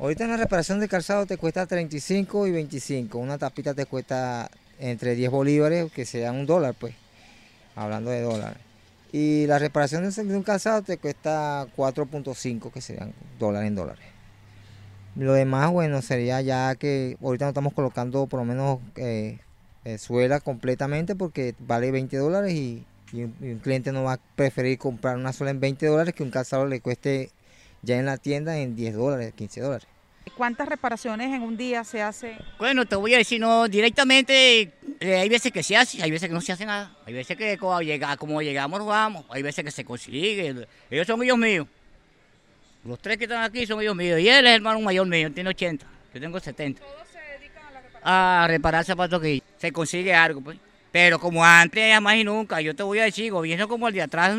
Ahorita 0.00 0.24
en 0.24 0.30
la 0.30 0.36
reparación 0.36 0.78
de 0.78 0.86
calzado 0.86 1.26
te 1.26 1.36
cuesta 1.36 1.66
35 1.66 2.46
y 2.46 2.52
25. 2.52 3.18
Una 3.18 3.36
tapita 3.36 3.74
te 3.74 3.84
cuesta 3.84 4.48
entre 4.78 5.16
10 5.16 5.30
bolívares, 5.30 5.90
que 5.90 6.06
sean 6.06 6.36
un 6.36 6.46
dólar, 6.46 6.74
pues, 6.78 6.94
hablando 7.74 8.10
de 8.10 8.20
dólar. 8.20 8.56
Y 9.10 9.46
la 9.46 9.58
reparación 9.58 10.08
de 10.08 10.36
un 10.36 10.42
calzado 10.44 10.82
te 10.82 10.98
cuesta 10.98 11.66
4.5, 11.76 12.70
que 12.70 12.80
serían 12.80 13.12
dólares 13.40 13.68
en 13.68 13.74
dólares. 13.74 14.04
Lo 15.16 15.32
demás, 15.32 15.72
bueno, 15.72 16.00
sería 16.00 16.40
ya 16.42 16.76
que 16.76 17.16
ahorita 17.20 17.46
no 17.46 17.48
estamos 17.48 17.72
colocando 17.72 18.28
por 18.28 18.38
lo 18.38 18.44
menos 18.46 18.78
eh, 18.94 19.40
eh, 19.84 19.98
suela 19.98 20.38
completamente 20.38 21.16
porque 21.16 21.56
vale 21.58 21.90
20 21.90 22.16
dólares 22.18 22.52
y, 22.52 22.84
un, 23.14 23.60
cliente 23.62 23.90
no 23.90 24.04
va 24.04 24.12
a 24.12 24.20
preferir 24.36 24.78
comprar 24.78 25.16
una 25.16 25.32
suela 25.32 25.50
en 25.50 25.58
20 25.58 25.86
dólares 25.86 26.14
que 26.14 26.22
un 26.22 26.30
calzado 26.30 26.66
le 26.66 26.80
cueste 26.80 27.30
ya 27.82 27.96
en 27.98 28.06
la 28.06 28.16
tienda 28.16 28.58
en 28.58 28.76
10 28.76 28.94
dólares, 28.94 29.32
15 29.36 29.60
dólares. 29.60 29.88
¿Cuántas 30.36 30.68
reparaciones 30.68 31.32
en 31.34 31.42
un 31.42 31.56
día 31.56 31.84
se 31.84 32.02
hace? 32.02 32.36
Bueno, 32.58 32.86
te 32.86 32.96
voy 32.96 33.14
a 33.14 33.18
decir, 33.18 33.40
no, 33.40 33.66
directamente 33.66 34.72
eh, 35.00 35.16
hay 35.16 35.28
veces 35.28 35.52
que 35.52 35.62
se 35.62 35.76
hace, 35.76 36.02
hay 36.02 36.10
veces 36.10 36.28
que 36.28 36.34
no 36.34 36.40
se 36.40 36.52
hace 36.52 36.66
nada. 36.66 36.96
Hay 37.06 37.14
veces 37.14 37.36
que 37.36 37.56
como, 37.56 37.80
llega, 37.80 38.16
como 38.16 38.42
llegamos, 38.42 38.84
vamos. 38.84 39.24
Hay 39.30 39.42
veces 39.42 39.64
que 39.64 39.70
se 39.70 39.84
consigue. 39.84 40.66
Ellos 40.90 41.06
son 41.06 41.22
ellos 41.22 41.38
míos. 41.38 41.66
Los 42.84 43.00
tres 43.00 43.16
que 43.16 43.24
están 43.24 43.42
aquí 43.42 43.66
son 43.66 43.80
ellos 43.80 43.96
míos. 43.96 44.20
Y 44.20 44.28
él 44.28 44.46
es 44.46 44.50
el 44.50 44.56
hermano 44.56 44.80
mayor 44.80 45.06
mío, 45.06 45.32
tiene 45.32 45.50
80. 45.50 45.86
Yo 46.14 46.20
tengo 46.20 46.38
70. 46.38 46.80
¿Todos 46.80 47.08
se 47.08 47.18
dedican 47.38 47.64
a 47.64 47.70
la 47.70 47.80
reparación? 47.80 48.02
A 48.04 48.46
reparar 48.48 48.84
zapatos 48.84 49.20
aquí. 49.20 49.42
Se 49.58 49.72
consigue 49.72 50.14
algo, 50.14 50.40
pues. 50.40 50.58
Pero 50.90 51.18
como 51.18 51.44
antes, 51.44 51.86
ya 51.86 52.00
más 52.00 52.16
y 52.16 52.24
nunca, 52.24 52.60
yo 52.60 52.74
te 52.74 52.82
voy 52.82 52.98
a 52.98 53.04
decir, 53.04 53.30
gobierno 53.30 53.68
como 53.68 53.88
el 53.88 53.94
de 53.94 54.02
atrás, 54.02 54.38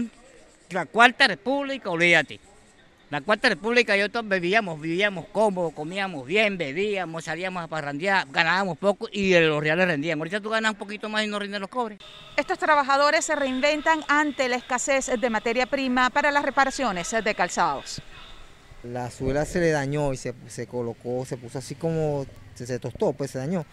la 0.72 0.86
Cuarta 0.86 1.27
República, 1.27 1.89
olvídate. 1.89 2.39
La 3.09 3.21
Cuarta 3.21 3.49
República, 3.49 3.97
yo 3.97 4.09
todos 4.09 4.27
bebíamos, 4.27 4.79
vivíamos 4.79 5.25
cómodos, 5.31 5.73
comíamos 5.73 6.27
bien, 6.27 6.57
bebíamos, 6.57 7.23
salíamos 7.23 7.63
a 7.63 7.67
parrandear, 7.67 8.27
ganábamos 8.31 8.77
poco 8.77 9.09
y 9.11 9.33
los 9.39 9.61
reales 9.61 9.87
rendían. 9.87 10.19
Ahorita 10.19 10.39
tú 10.39 10.49
ganas 10.49 10.73
un 10.73 10.77
poquito 10.77 11.09
más 11.09 11.23
y 11.23 11.27
no 11.27 11.39
rinden 11.39 11.61
los 11.61 11.69
cobres. 11.69 11.99
Estos 12.37 12.59
trabajadores 12.59 13.25
se 13.25 13.35
reinventan 13.35 14.03
ante 14.07 14.47
la 14.47 14.57
escasez 14.57 15.09
de 15.19 15.29
materia 15.29 15.65
prima 15.65 16.09
para 16.11 16.31
las 16.31 16.45
reparaciones 16.45 17.09
de 17.23 17.35
calzados 17.35 18.01
la 18.83 19.11
suela 19.11 19.45
se 19.45 19.59
le 19.59 19.71
dañó 19.71 20.13
y 20.13 20.17
se, 20.17 20.33
colocó, 20.67 21.25
se 21.25 21.37
puso 21.37 21.57
así 21.57 21.75
como, 21.75 22.25
se, 22.55 22.79
tostó, 22.79 23.13
pues 23.13 23.31
se 23.31 23.39
dañó. 23.39 23.65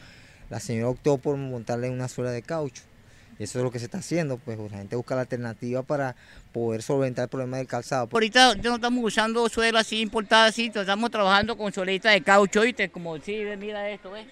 La 0.51 0.61
señora 0.61 0.91
optó 0.91 1.19
por 1.19 1.37
montarle 1.37 1.91
una 1.91 2.09
suela 2.09 2.31
de 2.31 2.43
caucho. 2.43 2.83
Y 3.39 3.45
eso 3.45 3.59
es 3.59 3.65
lo 3.65 3.71
que 3.71 3.79
se 3.79 3.85
está 3.85 3.99
haciendo, 3.99 4.39
pues 4.39 4.59
la 4.59 4.79
gente 4.79 4.97
busca 4.97 5.15
la 5.15 5.23
alternativa 5.23 5.83
para 5.83 6.17
poder 6.53 6.83
solventar 6.83 7.25
el 7.25 7.29
problema 7.29 7.59
del 7.59 7.67
calzado. 7.67 8.09
Ahorita 8.11 8.55
no 8.55 8.77
estamos 8.77 9.05
usando 9.05 9.47
suela 9.49 9.81
así 9.81 10.01
importada, 10.01 10.47
así, 10.47 10.73
estamos 10.75 11.11
trabajando 11.11 11.57
con 11.57 11.73
suelita 11.73 12.11
de 12.11 12.23
caucho, 12.23 12.63
¿viste? 12.63 12.89
Como 12.89 13.19
si, 13.19 13.37
mira 13.59 13.91
esto, 13.91 14.11
¿ves? 14.13 14.27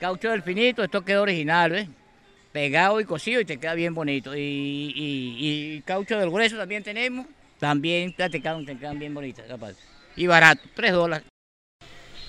Caucho 0.00 0.30
del 0.30 0.42
finito, 0.42 0.82
esto 0.82 1.04
queda 1.04 1.22
original, 1.22 1.70
¿ves? 1.70 1.88
Pegado 2.50 3.00
y 3.00 3.04
cosido 3.04 3.40
y 3.40 3.44
te 3.44 3.58
queda 3.58 3.74
bien 3.74 3.94
bonito. 3.94 4.36
Y, 4.36 4.92
y 4.96 5.82
caucho 5.82 6.18
del 6.18 6.28
grueso 6.28 6.56
también 6.56 6.82
tenemos. 6.82 7.26
También 7.60 8.12
te 8.16 8.28
quedan, 8.28 8.66
te 8.66 8.76
quedan 8.76 8.98
bien 8.98 9.14
bonitas, 9.14 9.46
capaz. 9.46 9.74
Y 10.16 10.26
barato, 10.26 10.60
3 10.74 10.92
dólares. 10.92 11.26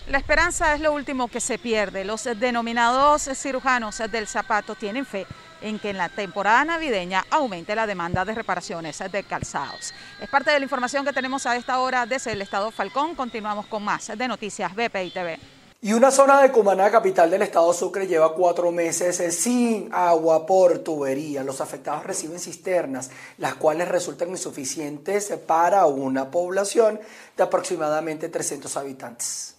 La 0.08 0.20
esperanza 0.20 0.76
es 0.76 0.82
lo 0.82 0.94
último 0.94 1.28
que 1.28 1.40
se 1.40 1.58
pierde. 1.58 2.06
Los 2.06 2.26
denominados 2.26 3.30
cirujanos 3.34 3.98
del 4.12 4.28
zapato 4.28 4.76
tienen 4.76 5.06
fe 5.06 5.26
en 5.64 5.80
que 5.80 5.90
en 5.90 5.98
la 5.98 6.10
temporada 6.10 6.64
navideña 6.66 7.26
aumente 7.32 7.76
la 7.76 7.88
demanda 7.88 8.24
de 8.26 8.36
reparaciones 8.36 9.00
de 9.12 9.24
calzados. 9.24 9.94
Es 10.22 10.30
parte 10.30 10.52
de 10.52 10.60
la 10.60 10.66
información 10.66 11.04
que 11.06 11.14
tenemos 11.14 11.46
a 11.46 11.56
esta 11.56 11.80
hora 11.80 12.06
desde 12.06 12.34
el 12.34 12.42
Estado 12.42 12.70
Falcón. 12.70 13.16
Continuamos 13.16 13.66
con 13.66 13.84
más 13.84 14.12
de 14.16 14.28
Noticias 14.28 14.76
BPI 14.76 15.12
TV. 15.12 15.40
Y 15.82 15.92
una 15.92 16.12
zona 16.12 16.42
de 16.42 16.50
Cumaná, 16.50 16.90
capital 16.90 17.30
del 17.30 17.42
estado 17.42 17.74
Sucre, 17.74 18.08
lleva 18.08 18.34
cuatro 18.36 18.72
meses 18.72 19.18
sin 19.36 19.90
agua 19.92 20.46
por 20.46 20.80
tubería. 20.80 21.44
Los 21.44 21.60
afectados 21.60 22.06
reciben 22.06 22.40
cisternas, 22.40 23.12
las 23.38 23.56
cuales 23.56 23.90
resultan 23.90 24.30
insuficientes 24.30 25.34
para 25.46 25.86
una 25.86 26.32
población 26.32 27.02
de 27.36 27.44
aproximadamente 27.44 28.30
300 28.30 28.78
habitantes. 28.78 29.56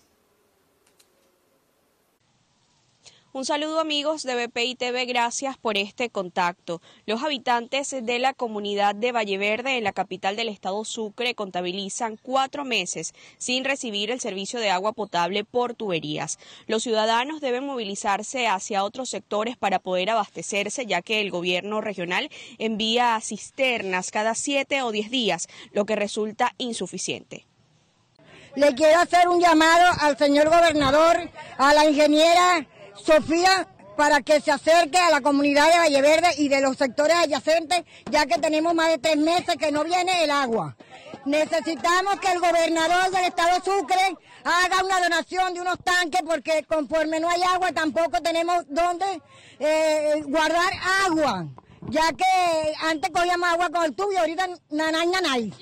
Un 3.36 3.44
saludo 3.44 3.80
amigos 3.80 4.22
de 4.22 4.46
BPI 4.46 4.76
TV, 4.76 5.06
gracias 5.06 5.58
por 5.58 5.76
este 5.76 6.08
contacto. 6.08 6.80
Los 7.04 7.24
habitantes 7.24 7.90
de 7.90 8.18
la 8.20 8.32
comunidad 8.32 8.94
de 8.94 9.10
Valleverde, 9.10 9.76
en 9.76 9.82
la 9.82 9.92
capital 9.92 10.36
del 10.36 10.48
estado 10.48 10.84
Sucre, 10.84 11.34
contabilizan 11.34 12.16
cuatro 12.16 12.64
meses 12.64 13.12
sin 13.38 13.64
recibir 13.64 14.12
el 14.12 14.20
servicio 14.20 14.60
de 14.60 14.70
agua 14.70 14.92
potable 14.92 15.42
por 15.42 15.74
tuberías. 15.74 16.38
Los 16.68 16.84
ciudadanos 16.84 17.40
deben 17.40 17.66
movilizarse 17.66 18.46
hacia 18.46 18.84
otros 18.84 19.10
sectores 19.10 19.56
para 19.56 19.80
poder 19.80 20.10
abastecerse, 20.10 20.86
ya 20.86 21.02
que 21.02 21.20
el 21.20 21.32
gobierno 21.32 21.80
regional 21.80 22.30
envía 22.58 23.18
cisternas 23.20 24.12
cada 24.12 24.36
siete 24.36 24.82
o 24.82 24.92
diez 24.92 25.10
días, 25.10 25.48
lo 25.72 25.86
que 25.86 25.96
resulta 25.96 26.54
insuficiente. 26.56 27.46
Le 28.54 28.72
quiero 28.76 29.00
hacer 29.00 29.26
un 29.26 29.40
llamado 29.40 29.90
al 29.98 30.16
señor 30.16 30.48
gobernador, 30.48 31.28
a 31.58 31.74
la 31.74 31.86
ingeniera 31.86 32.64
Sofía 32.96 33.68
para 33.96 34.22
que 34.22 34.40
se 34.40 34.50
acerque 34.50 34.98
a 34.98 35.10
la 35.10 35.20
comunidad 35.20 35.70
de 35.70 35.78
Valle 35.78 36.02
Verde 36.02 36.28
y 36.38 36.48
de 36.48 36.60
los 36.60 36.76
sectores 36.76 37.16
adyacentes, 37.16 37.84
ya 38.10 38.26
que 38.26 38.38
tenemos 38.38 38.74
más 38.74 38.88
de 38.88 38.98
tres 38.98 39.16
meses 39.16 39.56
que 39.56 39.70
no 39.70 39.84
viene 39.84 40.24
el 40.24 40.30
agua. 40.30 40.76
Necesitamos 41.24 42.20
que 42.20 42.32
el 42.32 42.40
gobernador 42.40 43.10
del 43.10 43.24
estado 43.24 43.62
Sucre 43.64 44.16
haga 44.44 44.84
una 44.84 45.00
donación 45.00 45.54
de 45.54 45.60
unos 45.60 45.78
tanques 45.82 46.22
porque 46.22 46.64
conforme 46.64 47.18
no 47.18 47.28
hay 47.28 47.42
agua 47.42 47.72
tampoco 47.72 48.20
tenemos 48.20 48.64
dónde 48.68 49.22
eh, 49.58 50.22
guardar 50.26 50.72
agua, 51.06 51.46
ya 51.88 52.12
que 52.12 52.74
antes 52.82 53.10
cogíamos 53.10 53.48
agua 53.48 53.70
con 53.70 53.84
el 53.84 53.94
tubo 53.94 54.12
y 54.12 54.16
ahorita 54.16 54.48
nanay 54.70 55.06
nanay. 55.06 55.52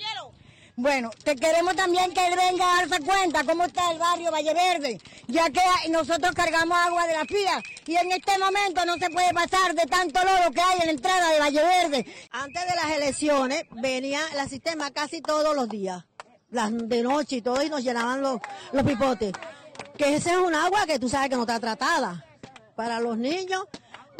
Bueno, 0.75 1.11
te 1.23 1.35
queremos 1.35 1.75
también 1.75 2.11
que 2.13 2.25
él 2.25 2.33
venga 2.35 2.65
a 2.65 2.87
darse 2.87 3.05
cuenta 3.05 3.43
cómo 3.43 3.63
está 3.65 3.91
el 3.91 3.99
barrio 3.99 4.31
Valle 4.31 4.55
Verde, 4.55 4.99
ya 5.27 5.47
que 5.51 5.61
nosotros 5.89 6.31
cargamos 6.33 6.75
agua 6.75 7.05
de 7.05 7.13
la 7.13 7.25
fía 7.25 7.61
y 7.85 7.95
en 7.95 8.11
este 8.11 8.39
momento 8.39 8.83
no 8.83 8.97
se 8.97 9.11
puede 9.11 9.31
pasar 9.33 9.75
de 9.75 9.85
tanto 9.85 10.19
lodo 10.23 10.51
que 10.51 10.61
hay 10.61 10.79
en 10.79 10.85
la 10.87 10.91
entrada 10.93 11.29
de 11.29 11.39
Valle 11.39 11.61
Verde. 11.61 12.05
Antes 12.31 12.61
de 12.67 12.75
las 12.75 12.97
elecciones 12.97 13.65
venía 13.69 14.19
la 14.35 14.47
sistema 14.47 14.89
casi 14.89 15.21
todos 15.21 15.55
los 15.55 15.69
días, 15.69 16.05
las 16.49 16.71
de 16.75 17.03
noche 17.03 17.35
y 17.35 17.41
todo, 17.43 17.61
y 17.61 17.69
nos 17.69 17.83
llenaban 17.83 18.23
los, 18.23 18.39
los 18.71 18.83
pipotes. 18.83 19.31
Que 19.95 20.15
ese 20.15 20.31
es 20.31 20.37
un 20.37 20.55
agua 20.55 20.87
que 20.87 20.97
tú 20.97 21.07
sabes 21.07 21.29
que 21.29 21.35
no 21.35 21.43
está 21.43 21.59
tratada 21.59 22.25
para 22.75 22.99
los 22.99 23.15
niños 23.15 23.65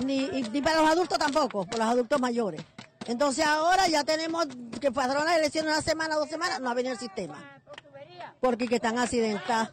ni, 0.06 0.28
ni 0.28 0.62
para 0.62 0.82
los 0.82 0.92
adultos 0.92 1.18
tampoco, 1.18 1.66
por 1.66 1.80
los 1.80 1.88
adultos 1.88 2.22
mayores. 2.22 2.62
Entonces 3.08 3.46
ahora 3.46 3.88
ya 3.88 4.04
tenemos 4.04 4.48
que 4.80 4.92
pasaron 4.92 5.26
las 5.26 5.38
elecciones 5.38 5.72
una 5.72 5.82
semana, 5.82 6.16
dos 6.16 6.30
semanas, 6.30 6.60
no 6.62 6.70
ha 6.70 6.74
venido 6.74 6.94
el 6.94 7.00
sistema. 7.00 7.62
Porque 8.40 8.68
que 8.68 8.76
están 8.76 8.98
accidentados. 8.98 9.70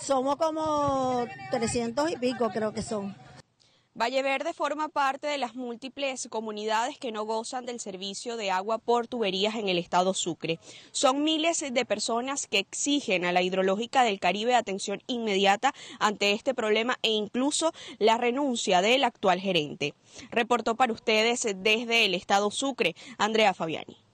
Somos 0.00 0.36
como 0.36 1.26
300 1.50 2.10
y 2.12 2.16
pico 2.16 2.50
creo 2.50 2.72
que 2.72 2.82
son. 2.82 3.16
Valleverde 3.98 4.52
forma 4.52 4.90
parte 4.90 5.26
de 5.26 5.38
las 5.38 5.54
múltiples 5.54 6.28
comunidades 6.28 6.98
que 6.98 7.12
no 7.12 7.24
gozan 7.24 7.64
del 7.64 7.80
servicio 7.80 8.36
de 8.36 8.50
agua 8.50 8.76
por 8.76 9.06
tuberías 9.06 9.54
en 9.54 9.70
el 9.70 9.78
estado 9.78 10.12
Sucre. 10.12 10.58
Son 10.92 11.24
miles 11.24 11.64
de 11.72 11.84
personas 11.86 12.46
que 12.46 12.58
exigen 12.58 13.24
a 13.24 13.32
la 13.32 13.40
hidrológica 13.40 14.04
del 14.04 14.20
Caribe 14.20 14.54
atención 14.54 15.02
inmediata 15.06 15.72
ante 15.98 16.32
este 16.32 16.52
problema 16.52 16.98
e 17.00 17.08
incluso 17.08 17.72
la 17.98 18.18
renuncia 18.18 18.82
del 18.82 19.02
actual 19.02 19.40
gerente. 19.40 19.94
Reportó 20.30 20.74
para 20.74 20.92
ustedes 20.92 21.44
desde 21.56 22.04
el 22.04 22.12
estado 22.12 22.50
Sucre, 22.50 22.94
Andrea 23.16 23.54
Fabiani. 23.54 24.05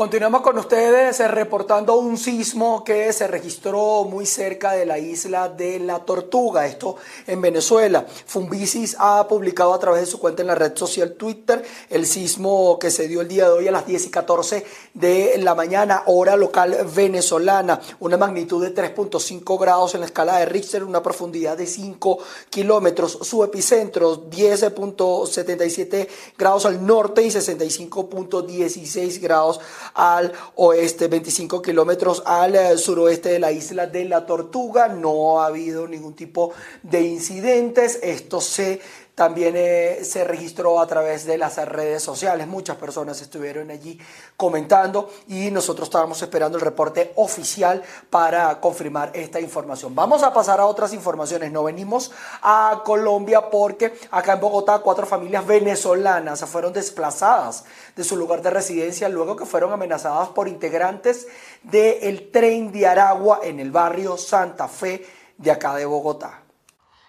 Continuamos 0.00 0.40
con 0.40 0.56
ustedes 0.56 1.20
eh, 1.20 1.28
reportando 1.28 1.96
un 1.96 2.16
sismo 2.16 2.82
que 2.82 3.12
se 3.12 3.26
registró 3.26 4.04
muy 4.04 4.24
cerca 4.24 4.72
de 4.72 4.86
la 4.86 4.98
isla 4.98 5.50
de 5.50 5.78
la 5.78 5.98
Tortuga, 5.98 6.64
esto 6.64 6.96
en 7.26 7.42
Venezuela. 7.42 8.06
Fumbisis 8.24 8.96
ha 8.98 9.28
publicado 9.28 9.74
a 9.74 9.78
través 9.78 10.00
de 10.00 10.06
su 10.06 10.18
cuenta 10.18 10.40
en 10.40 10.48
la 10.48 10.54
red 10.54 10.74
social 10.74 11.12
Twitter 11.18 11.62
el 11.90 12.06
sismo 12.06 12.78
que 12.78 12.90
se 12.90 13.08
dio 13.08 13.20
el 13.20 13.28
día 13.28 13.44
de 13.44 13.50
hoy 13.50 13.68
a 13.68 13.72
las 13.72 13.86
10 13.86 14.06
y 14.06 14.10
14 14.10 14.64
de 14.94 15.34
la 15.36 15.54
mañana, 15.54 16.04
hora 16.06 16.34
local 16.34 16.78
venezolana, 16.96 17.78
una 17.98 18.16
magnitud 18.16 18.64
de 18.64 18.74
3.5 18.74 19.60
grados 19.60 19.92
en 19.92 20.00
la 20.00 20.06
escala 20.06 20.38
de 20.38 20.46
Richter, 20.46 20.82
una 20.82 21.02
profundidad 21.02 21.58
de 21.58 21.66
5 21.66 22.18
kilómetros. 22.48 23.18
Su 23.20 23.44
epicentro 23.44 24.30
10.77 24.30 26.08
grados 26.38 26.64
al 26.64 26.86
norte 26.86 27.22
y 27.22 27.28
65.16 27.28 29.20
grados 29.20 29.60
al 29.94 30.32
oeste, 30.56 31.08
25 31.08 31.62
kilómetros 31.62 32.22
al 32.26 32.54
eh, 32.54 32.78
suroeste 32.78 33.30
de 33.30 33.38
la 33.38 33.52
isla 33.52 33.86
de 33.86 34.04
la 34.04 34.26
Tortuga. 34.26 34.88
No 34.88 35.40
ha 35.40 35.46
habido 35.46 35.86
ningún 35.86 36.14
tipo 36.14 36.52
de 36.82 37.02
incidentes. 37.02 37.98
Esto 38.02 38.40
se 38.40 38.80
también 39.20 39.52
eh, 39.54 39.98
se 40.02 40.24
registró 40.24 40.80
a 40.80 40.86
través 40.86 41.26
de 41.26 41.36
las 41.36 41.56
redes 41.68 42.02
sociales. 42.02 42.46
Muchas 42.46 42.78
personas 42.78 43.20
estuvieron 43.20 43.70
allí 43.70 44.00
comentando 44.34 45.10
y 45.28 45.50
nosotros 45.50 45.88
estábamos 45.88 46.22
esperando 46.22 46.56
el 46.56 46.64
reporte 46.64 47.12
oficial 47.16 47.82
para 48.08 48.58
confirmar 48.62 49.10
esta 49.12 49.38
información. 49.38 49.94
Vamos 49.94 50.22
a 50.22 50.32
pasar 50.32 50.58
a 50.58 50.64
otras 50.64 50.94
informaciones. 50.94 51.52
No 51.52 51.64
venimos 51.64 52.12
a 52.40 52.80
Colombia 52.82 53.50
porque 53.50 53.92
acá 54.10 54.32
en 54.32 54.40
Bogotá 54.40 54.78
cuatro 54.78 55.04
familias 55.04 55.46
venezolanas 55.46 56.42
fueron 56.46 56.72
desplazadas 56.72 57.64
de 57.94 58.04
su 58.04 58.16
lugar 58.16 58.40
de 58.40 58.48
residencia 58.48 59.06
luego 59.10 59.36
que 59.36 59.44
fueron 59.44 59.70
amenazadas 59.70 60.30
por 60.30 60.48
integrantes 60.48 61.26
del 61.62 62.30
tren 62.30 62.72
de 62.72 62.86
Aragua 62.86 63.40
en 63.42 63.60
el 63.60 63.70
barrio 63.70 64.16
Santa 64.16 64.66
Fe 64.66 65.06
de 65.36 65.50
acá 65.50 65.74
de 65.74 65.84
Bogotá. 65.84 66.39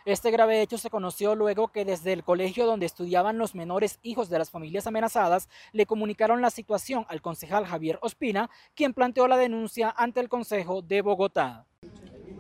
Este 0.04 0.32
grave 0.32 0.64
hecho 0.64 0.80
se 0.80 0.90
conoció 0.90 1.36
luego 1.36 1.68
que 1.68 1.86
desde 1.86 2.12
el 2.12 2.24
colegio 2.24 2.66
donde 2.66 2.88
estudiaban 2.88 3.38
los 3.38 3.54
menores 3.54 4.00
hijos 4.02 4.30
de 4.30 4.40
las 4.40 4.50
familias 4.50 4.88
amenazadas 4.88 5.48
le 5.74 5.86
comunicaron 5.86 6.42
la 6.42 6.50
situación 6.50 7.06
al 7.08 7.22
concejal 7.22 7.68
Javier 7.68 8.00
Ospina, 8.02 8.50
quien 8.74 8.96
planteó 8.96 9.28
la 9.28 9.38
denuncia 9.38 9.94
ante 9.96 10.20
el 10.20 10.28
Consejo 10.28 10.82
de 10.82 11.04
Bogotá. 11.04 11.68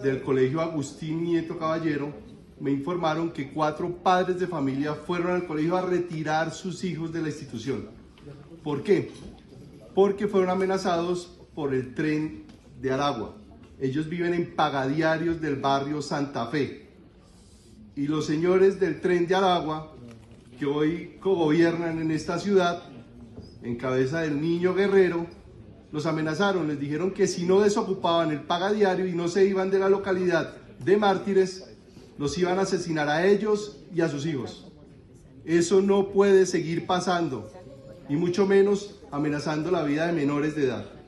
Del 0.02 0.24
colegio 0.24 0.60
Agustín 0.60 1.24
Nieto 1.24 1.60
Caballero 1.60 2.12
me 2.60 2.72
informaron 2.72 3.32
que 3.32 3.52
cuatro 3.52 3.96
padres 3.96 4.40
de 4.40 4.48
familia 4.48 4.96
fueron 4.96 5.34
al 5.34 5.46
colegio 5.46 5.78
a 5.78 5.82
retirar 5.82 6.52
sus 6.52 6.84
hijos 6.84 7.14
de 7.14 7.22
la 7.22 7.28
institución. 7.28 7.90
¿Por 8.64 8.82
qué? 8.82 9.12
Porque 9.94 10.28
fueron 10.28 10.50
amenazados 10.50 11.40
por 11.54 11.76
el 11.76 11.94
tren 11.94 12.46
de 12.80 12.92
Aragua. 12.92 13.36
Ellos 13.80 14.10
viven 14.10 14.34
en 14.34 14.56
pagadiarios 14.56 15.40
del 15.40 15.58
barrio 15.58 16.02
Santa 16.02 16.48
Fe 16.48 16.91
y 17.96 18.08
los 18.08 18.26
señores 18.26 18.80
del 18.80 19.02
tren 19.02 19.28
de 19.28 19.36
Aragua, 19.36 19.94
que 20.58 20.66
hoy 20.66 21.18
gobiernan 21.22 22.00
en 22.00 22.12
esta 22.12 22.40
ciudad, 22.40 22.84
en 23.64 23.76
cabeza 23.76 24.22
del 24.22 24.42
niño 24.42 24.74
guerrero, 24.74 25.28
los 25.92 26.06
amenazaron, 26.06 26.68
les 26.68 26.80
dijeron 26.80 27.12
que 27.12 27.28
si 27.28 27.46
no 27.46 27.60
desocupaban 27.60 28.32
el 28.32 28.42
paga 28.42 28.72
diario 28.72 29.08
y 29.08 29.14
no 29.14 29.28
se 29.28 29.46
iban 29.46 29.70
de 29.70 29.80
la 29.80 29.90
localidad 29.90 30.56
de 30.80 30.98
mártires, 30.98 31.68
los 32.18 32.38
iban 32.38 32.60
a 32.60 32.62
asesinar 32.62 33.10
a 33.10 33.26
ellos 33.26 33.78
y 33.94 34.02
a 34.02 34.08
sus 34.08 34.26
hijos. 34.26 34.68
Eso 35.44 35.82
no 35.82 36.10
puede 36.10 36.46
seguir 36.46 36.86
pasando, 36.86 37.52
y 38.08 38.16
mucho 38.16 38.48
menos 38.48 39.00
amenazando 39.12 39.70
la 39.72 39.84
vida 39.84 40.08
de 40.08 40.14
menores 40.14 40.56
de 40.56 40.66
edad. 40.66 41.01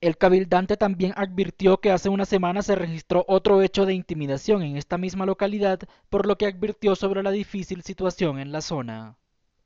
El 0.00 0.16
cabildante 0.16 0.76
también 0.76 1.12
advirtió 1.16 1.80
que 1.80 1.90
hace 1.90 2.08
una 2.08 2.24
semana 2.24 2.62
se 2.62 2.76
registró 2.76 3.24
otro 3.26 3.62
hecho 3.62 3.84
de 3.84 3.94
intimidación 3.94 4.62
en 4.62 4.76
esta 4.76 4.96
misma 4.96 5.26
localidad, 5.26 5.80
por 6.08 6.24
lo 6.24 6.38
que 6.38 6.46
advirtió 6.46 6.94
sobre 6.94 7.24
la 7.24 7.32
difícil 7.32 7.82
situación 7.82 8.38
en 8.38 8.52
la 8.52 8.60
zona. 8.60 9.16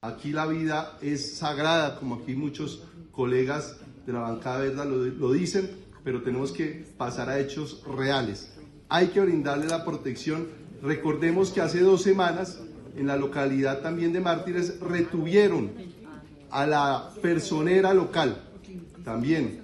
Aquí 0.01 0.33
la 0.33 0.47
vida 0.47 0.97
es 1.03 1.37
sagrada, 1.37 1.97
como 1.97 2.15
aquí 2.15 2.35
muchos 2.35 2.83
colegas 3.11 3.77
de 4.07 4.15
la 4.15 4.21
bancada 4.21 4.61
verdad 4.61 4.87
lo, 4.87 5.05
lo 5.05 5.33
dicen, 5.33 5.71
pero 6.03 6.23
tenemos 6.23 6.51
que 6.51 6.87
pasar 6.97 7.29
a 7.29 7.39
hechos 7.39 7.85
reales. 7.85 8.57
Hay 8.89 9.09
que 9.09 9.21
brindarle 9.21 9.67
la 9.67 9.85
protección. 9.85 10.49
Recordemos 10.81 11.51
que 11.51 11.61
hace 11.61 11.81
dos 11.81 12.03
semanas 12.03 12.59
en 12.97 13.07
la 13.07 13.17
localidad 13.17 13.83
también 13.83 14.15
de 14.15 14.21
Mártires 14.21 14.81
retuvieron 14.81 15.73
a 16.51 16.67
la 16.67 17.11
personera 17.21 17.93
local, 17.93 18.43
también 19.05 19.62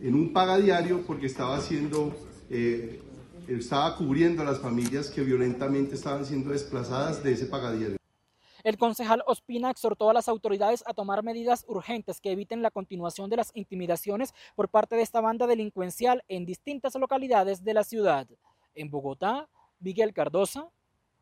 en 0.00 0.14
un 0.14 0.32
paga 0.32 0.58
diario 0.58 1.02
porque 1.06 1.26
estaba 1.26 1.56
haciendo, 1.56 2.14
eh, 2.50 3.02
estaba 3.48 3.96
cubriendo 3.96 4.42
a 4.42 4.44
las 4.44 4.60
familias 4.60 5.10
que 5.10 5.22
violentamente 5.22 5.94
estaban 5.94 6.24
siendo 6.24 6.50
desplazadas 6.50 7.22
de 7.22 7.32
ese 7.32 7.46
pagadiario. 7.46 7.98
El 8.64 8.76
concejal 8.76 9.22
Ospina 9.26 9.70
exhortó 9.70 10.10
a 10.10 10.12
las 10.12 10.28
autoridades 10.28 10.82
a 10.86 10.92
tomar 10.92 11.22
medidas 11.22 11.64
urgentes 11.68 12.20
que 12.20 12.32
eviten 12.32 12.60
la 12.60 12.70
continuación 12.70 13.30
de 13.30 13.36
las 13.36 13.50
intimidaciones 13.54 14.34
por 14.56 14.68
parte 14.68 14.96
de 14.96 15.02
esta 15.02 15.20
banda 15.20 15.46
delincuencial 15.46 16.24
en 16.28 16.44
distintas 16.44 16.94
localidades 16.96 17.64
de 17.64 17.74
la 17.74 17.84
ciudad. 17.84 18.26
En 18.74 18.90
Bogotá, 18.90 19.48
Miguel 19.78 20.12
Cardosa, 20.12 20.68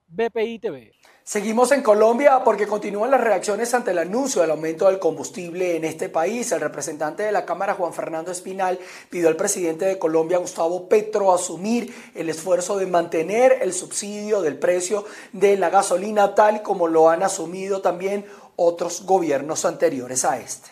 BPI 0.09 0.59
TV. 0.61 0.93
Seguimos 1.25 1.73
en 1.73 1.83
Colombia 1.83 2.43
porque 2.45 2.69
continúan 2.69 3.11
las 3.11 3.21
reacciones 3.21 3.75
ante 3.75 3.91
el 3.91 3.99
anuncio 3.99 4.41
del 4.41 4.53
aumento 4.53 4.87
del 4.87 5.01
combustible 5.01 5.77
en 5.77 5.85
este 5.85 6.09
país. 6.09 6.53
El 6.53 6.61
representante 6.61 7.25
de 7.25 7.33
la 7.33 7.45
Cámara, 7.45 7.75
Juan 7.75 7.93
Fernando 7.93 8.31
Espinal, 8.31 8.79
pidió 9.11 9.27
al 9.27 9.35
presidente 9.35 9.87
de 9.87 9.99
Colombia, 9.99 10.39
Gustavo 10.39 10.89
Petro, 10.89 11.35
asumir 11.35 11.93
el 12.15 12.29
esfuerzo 12.29 12.79
de 12.79 12.87
mantener 12.87 13.59
el 13.61 13.73
subsidio 13.73 14.41
del 14.41 14.57
precio 14.57 15.05
de 15.33 15.57
la 15.57 15.69
gasolina 15.69 16.37
tal 16.37 16.63
como 16.63 16.87
lo 16.87 17.11
han 17.11 17.25
asumido 17.25 17.81
también 17.81 18.25
otros 18.55 19.03
gobiernos 19.05 19.65
anteriores 19.65 20.25
a 20.25 20.39
este. 20.39 20.71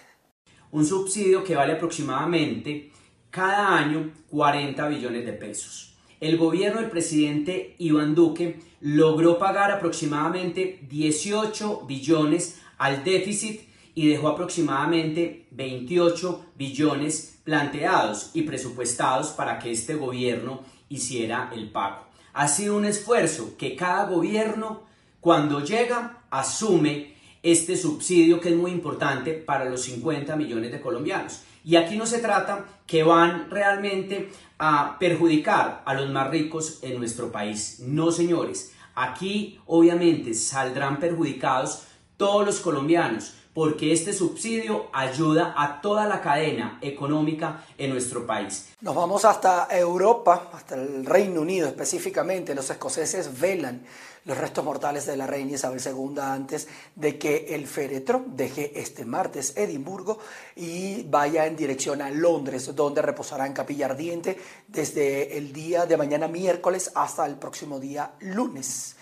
Un 0.70 0.86
subsidio 0.86 1.42
que 1.42 1.56
vale 1.56 1.72
aproximadamente 1.72 2.92
cada 3.30 3.76
año 3.76 4.12
40 4.30 4.86
billones 4.86 5.26
de 5.26 5.32
pesos 5.32 5.93
el 6.24 6.38
gobierno 6.38 6.80
del 6.80 6.88
presidente 6.88 7.74
Iván 7.76 8.14
Duque 8.14 8.58
logró 8.80 9.38
pagar 9.38 9.70
aproximadamente 9.70 10.80
18 10.88 11.82
billones 11.86 12.60
al 12.78 13.04
déficit 13.04 13.68
y 13.94 14.08
dejó 14.08 14.28
aproximadamente 14.28 15.46
28 15.50 16.46
billones 16.56 17.40
planteados 17.44 18.30
y 18.32 18.40
presupuestados 18.42 19.32
para 19.32 19.58
que 19.58 19.70
este 19.70 19.96
gobierno 19.96 20.62
hiciera 20.88 21.50
el 21.54 21.70
pago. 21.70 22.06
Ha 22.32 22.48
sido 22.48 22.78
un 22.78 22.86
esfuerzo 22.86 23.58
que 23.58 23.76
cada 23.76 24.08
gobierno 24.08 24.84
cuando 25.20 25.62
llega 25.62 26.24
asume 26.30 27.16
este 27.42 27.76
subsidio 27.76 28.40
que 28.40 28.48
es 28.48 28.56
muy 28.56 28.70
importante 28.70 29.34
para 29.34 29.66
los 29.66 29.82
50 29.82 30.34
millones 30.36 30.72
de 30.72 30.80
colombianos. 30.80 31.42
Y 31.64 31.76
aquí 31.76 31.96
no 31.96 32.04
se 32.04 32.18
trata 32.18 32.66
que 32.86 33.02
van 33.02 33.50
realmente 33.50 34.30
a 34.58 34.98
perjudicar 34.98 35.82
a 35.86 35.94
los 35.94 36.10
más 36.10 36.28
ricos 36.30 36.80
en 36.82 36.98
nuestro 36.98 37.32
país. 37.32 37.80
No, 37.80 38.12
señores. 38.12 38.72
Aquí 38.94 39.58
obviamente 39.66 40.34
saldrán 40.34 41.00
perjudicados 41.00 41.84
todos 42.16 42.46
los 42.46 42.60
colombianos 42.60 43.34
porque 43.54 43.92
este 43.92 44.12
subsidio 44.12 44.88
ayuda 44.92 45.54
a 45.56 45.80
toda 45.80 46.06
la 46.06 46.20
cadena 46.20 46.78
económica 46.82 47.64
en 47.78 47.90
nuestro 47.90 48.26
país. 48.26 48.70
Nos 48.80 48.94
vamos 48.94 49.24
hasta 49.24 49.68
Europa, 49.70 50.50
hasta 50.52 50.74
el 50.74 51.06
Reino 51.06 51.40
Unido 51.40 51.68
específicamente. 51.68 52.54
Los 52.54 52.68
escoceses 52.68 53.40
velan 53.40 53.84
los 54.24 54.38
restos 54.38 54.64
mortales 54.64 55.06
de 55.06 55.16
la 55.16 55.26
reina 55.26 55.52
Isabel 55.52 55.80
II 55.84 56.18
antes 56.20 56.66
de 56.94 57.18
que 57.18 57.54
el 57.54 57.66
féretro 57.66 58.24
deje 58.26 58.78
este 58.78 59.04
martes 59.04 59.52
Edimburgo 59.56 60.18
y 60.56 61.02
vaya 61.02 61.46
en 61.46 61.56
dirección 61.56 62.00
a 62.00 62.10
Londres, 62.10 62.74
donde 62.74 63.02
reposará 63.02 63.46
en 63.46 63.52
capilla 63.52 63.86
ardiente 63.86 64.38
desde 64.66 65.36
el 65.36 65.52
día 65.52 65.86
de 65.86 65.96
mañana 65.96 66.28
miércoles 66.28 66.90
hasta 66.94 67.26
el 67.26 67.36
próximo 67.36 67.78
día 67.78 68.14
lunes. 68.20 68.96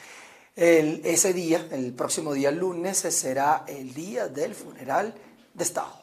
ese 0.54 1.32
día, 1.32 1.66
el 1.70 1.94
próximo 1.94 2.34
día 2.34 2.50
lunes, 2.50 2.98
será 2.98 3.64
el 3.66 3.94
día 3.94 4.28
del 4.28 4.54
funeral 4.54 5.14
de 5.54 5.64
Estado. 5.64 6.01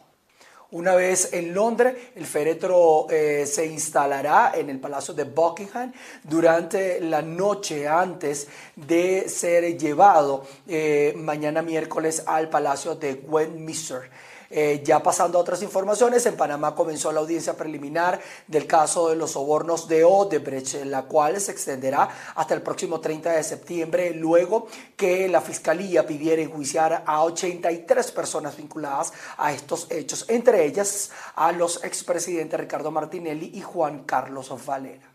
Una 0.71 0.93
vez 0.93 1.33
en 1.33 1.55
Londres, 1.55 1.95
el 2.15 2.27
féretro 2.27 3.07
eh, 3.09 3.47
se 3.47 3.65
instalará 3.65 4.51
en 4.53 4.69
el 4.69 4.79
Palacio 4.79 5.15
de 5.15 5.23
Buckingham 5.23 5.91
durante 6.23 7.01
la 7.01 7.23
noche 7.23 7.87
antes 7.87 8.47
de 8.75 9.27
ser 9.27 9.79
llevado 9.79 10.45
eh, 10.67 11.15
mañana 11.17 11.63
miércoles 11.63 12.21
al 12.27 12.49
Palacio 12.49 12.93
de 12.93 13.15
Westminster. 13.27 14.11
Eh, 14.49 14.81
ya 14.83 15.03
pasando 15.03 15.37
a 15.37 15.41
otras 15.41 15.61
informaciones, 15.61 16.25
en 16.25 16.35
Panamá 16.35 16.73
comenzó 16.73 17.11
la 17.11 17.19
audiencia 17.19 17.55
preliminar 17.55 18.19
del 18.47 18.65
caso 18.65 19.09
de 19.09 19.15
los 19.15 19.31
sobornos 19.31 19.87
de 19.87 20.03
Odebrecht, 20.03 20.85
la 20.85 21.03
cual 21.03 21.39
se 21.39 21.51
extenderá 21.51 22.09
hasta 22.35 22.55
el 22.55 22.61
próximo 22.61 22.99
30 22.99 23.31
de 23.33 23.43
septiembre, 23.43 24.13
luego 24.13 24.67
que 24.95 25.27
la 25.27 25.41
Fiscalía 25.41 26.07
pidiera 26.07 26.41
enjuiciar 26.41 27.03
a 27.05 27.23
83 27.23 28.11
personas 28.11 28.57
vinculadas 28.57 29.13
a 29.37 29.53
estos 29.53 29.87
hechos, 29.91 30.25
entre 30.29 30.65
ellas 30.65 31.11
a 31.35 31.51
los 31.51 31.83
expresidentes 31.83 32.59
Ricardo 32.59 32.91
Martinelli 32.91 33.51
y 33.53 33.61
Juan 33.61 34.03
Carlos 34.03 34.49
Valera. 34.65 35.09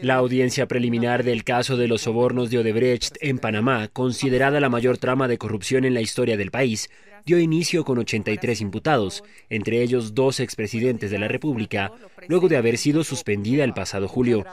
La 0.00 0.14
audiencia 0.14 0.66
preliminar 0.66 1.22
del 1.22 1.44
caso 1.44 1.76
de 1.76 1.86
los 1.86 2.02
sobornos 2.02 2.48
de 2.48 2.60
Odebrecht 2.60 3.16
en 3.20 3.38
Panamá, 3.38 3.88
considerada 3.88 4.58
la 4.58 4.70
mayor 4.70 4.96
trama 4.96 5.28
de 5.28 5.36
corrupción 5.36 5.84
en 5.84 5.92
la 5.92 6.00
historia 6.00 6.38
del 6.38 6.50
país, 6.50 6.88
dio 7.28 7.38
inicio 7.38 7.84
con 7.84 7.98
83 7.98 8.62
imputados, 8.62 9.22
entre 9.50 9.82
ellos 9.82 10.14
dos 10.14 10.40
expresidentes 10.40 11.10
de 11.10 11.18
la 11.18 11.28
República, 11.28 11.92
luego 12.26 12.48
de 12.48 12.56
haber 12.56 12.78
sido 12.78 13.04
suspendida 13.04 13.64
el 13.64 13.74
pasado 13.74 14.08
julio. 14.08 14.46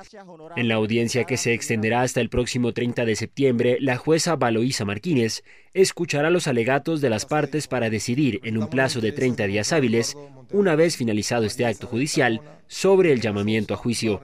En 0.57 0.67
la 0.67 0.75
audiencia 0.75 1.23
que 1.23 1.38
se 1.38 1.53
extenderá 1.53 2.01
hasta 2.01 2.19
el 2.19 2.27
próximo 2.27 2.73
30 2.73 3.05
de 3.05 3.15
septiembre, 3.15 3.77
la 3.79 3.95
jueza 3.95 4.35
Valoisa 4.35 4.83
Martínez 4.83 5.45
escuchará 5.73 6.29
los 6.29 6.47
alegatos 6.47 6.99
de 6.99 7.09
las 7.09 7.25
partes 7.25 7.69
para 7.69 7.89
decidir 7.89 8.41
en 8.43 8.57
un 8.57 8.67
plazo 8.67 8.99
de 8.99 9.13
30 9.13 9.47
días 9.47 9.71
hábiles, 9.71 10.17
una 10.51 10.75
vez 10.75 10.97
finalizado 10.97 11.45
este 11.45 11.65
acto 11.65 11.88
judicial, 11.88 12.41
sobre 12.67 13.13
el 13.13 13.21
llamamiento 13.21 13.73
a 13.73 13.77
juicio. 13.77 14.21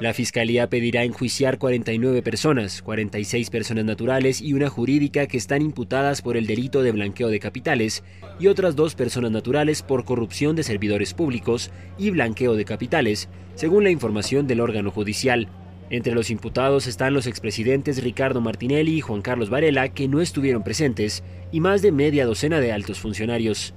La 0.00 0.12
Fiscalía 0.12 0.68
pedirá 0.68 1.04
enjuiciar 1.04 1.56
49 1.56 2.20
personas, 2.20 2.82
46 2.82 3.48
personas 3.48 3.86
naturales 3.86 4.42
y 4.42 4.52
una 4.52 4.68
jurídica 4.68 5.26
que 5.26 5.38
están 5.38 5.62
imputadas 5.62 6.20
por 6.20 6.36
el 6.36 6.46
delito 6.46 6.82
de 6.82 6.92
blanqueo 6.92 7.28
de 7.28 7.40
capitales 7.40 8.04
y 8.38 8.48
otras 8.48 8.76
dos 8.76 8.94
personas 8.94 9.30
naturales 9.30 9.80
por 9.80 10.04
corrupción 10.04 10.54
de 10.54 10.64
servidores 10.64 11.14
públicos 11.14 11.70
y 11.96 12.10
blanqueo 12.10 12.56
de 12.56 12.66
capitales, 12.66 13.30
según 13.54 13.84
la 13.84 13.90
información 13.90 14.46
del 14.46 14.60
órgano 14.60 14.90
judicial. 14.90 15.48
Entre 15.88 16.14
los 16.14 16.28
imputados 16.30 16.86
están 16.86 17.14
los 17.14 17.26
expresidentes 17.26 18.02
Ricardo 18.02 18.42
Martinelli 18.42 18.98
y 18.98 19.00
Juan 19.00 19.22
Carlos 19.22 19.48
Varela, 19.48 19.88
que 19.88 20.08
no 20.08 20.20
estuvieron 20.20 20.62
presentes, 20.62 21.22
y 21.52 21.60
más 21.60 21.80
de 21.80 21.92
media 21.92 22.26
docena 22.26 22.60
de 22.60 22.72
altos 22.72 22.98
funcionarios. 22.98 23.72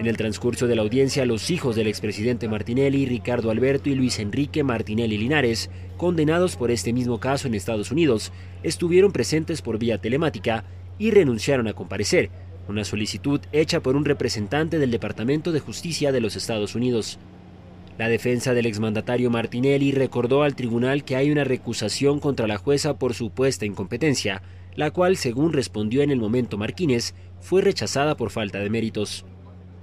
En 0.00 0.06
el 0.06 0.16
transcurso 0.16 0.66
de 0.66 0.76
la 0.76 0.80
audiencia, 0.80 1.26
los 1.26 1.50
hijos 1.50 1.76
del 1.76 1.86
expresidente 1.86 2.48
Martinelli, 2.48 3.04
Ricardo 3.04 3.50
Alberto 3.50 3.90
y 3.90 3.94
Luis 3.94 4.18
Enrique 4.18 4.64
Martinelli 4.64 5.18
Linares, 5.18 5.68
condenados 5.98 6.56
por 6.56 6.70
este 6.70 6.94
mismo 6.94 7.20
caso 7.20 7.46
en 7.46 7.54
Estados 7.54 7.90
Unidos, 7.90 8.32
estuvieron 8.62 9.12
presentes 9.12 9.60
por 9.60 9.78
vía 9.78 9.98
telemática 9.98 10.64
y 10.98 11.10
renunciaron 11.10 11.68
a 11.68 11.74
comparecer, 11.74 12.30
una 12.66 12.84
solicitud 12.84 13.42
hecha 13.52 13.80
por 13.80 13.94
un 13.94 14.06
representante 14.06 14.78
del 14.78 14.90
Departamento 14.90 15.52
de 15.52 15.60
Justicia 15.60 16.12
de 16.12 16.20
los 16.22 16.34
Estados 16.34 16.74
Unidos. 16.74 17.18
La 17.98 18.08
defensa 18.08 18.54
del 18.54 18.64
exmandatario 18.64 19.28
Martinelli 19.28 19.92
recordó 19.92 20.44
al 20.44 20.56
tribunal 20.56 21.04
que 21.04 21.16
hay 21.16 21.30
una 21.30 21.44
recusación 21.44 22.20
contra 22.20 22.46
la 22.46 22.56
jueza 22.56 22.98
por 22.98 23.12
supuesta 23.12 23.66
incompetencia, 23.66 24.40
la 24.76 24.92
cual, 24.92 25.18
según 25.18 25.52
respondió 25.52 26.00
en 26.00 26.10
el 26.10 26.20
momento 26.20 26.56
Martínez, 26.56 27.12
fue 27.42 27.60
rechazada 27.60 28.16
por 28.16 28.30
falta 28.30 28.60
de 28.60 28.70
méritos. 28.70 29.26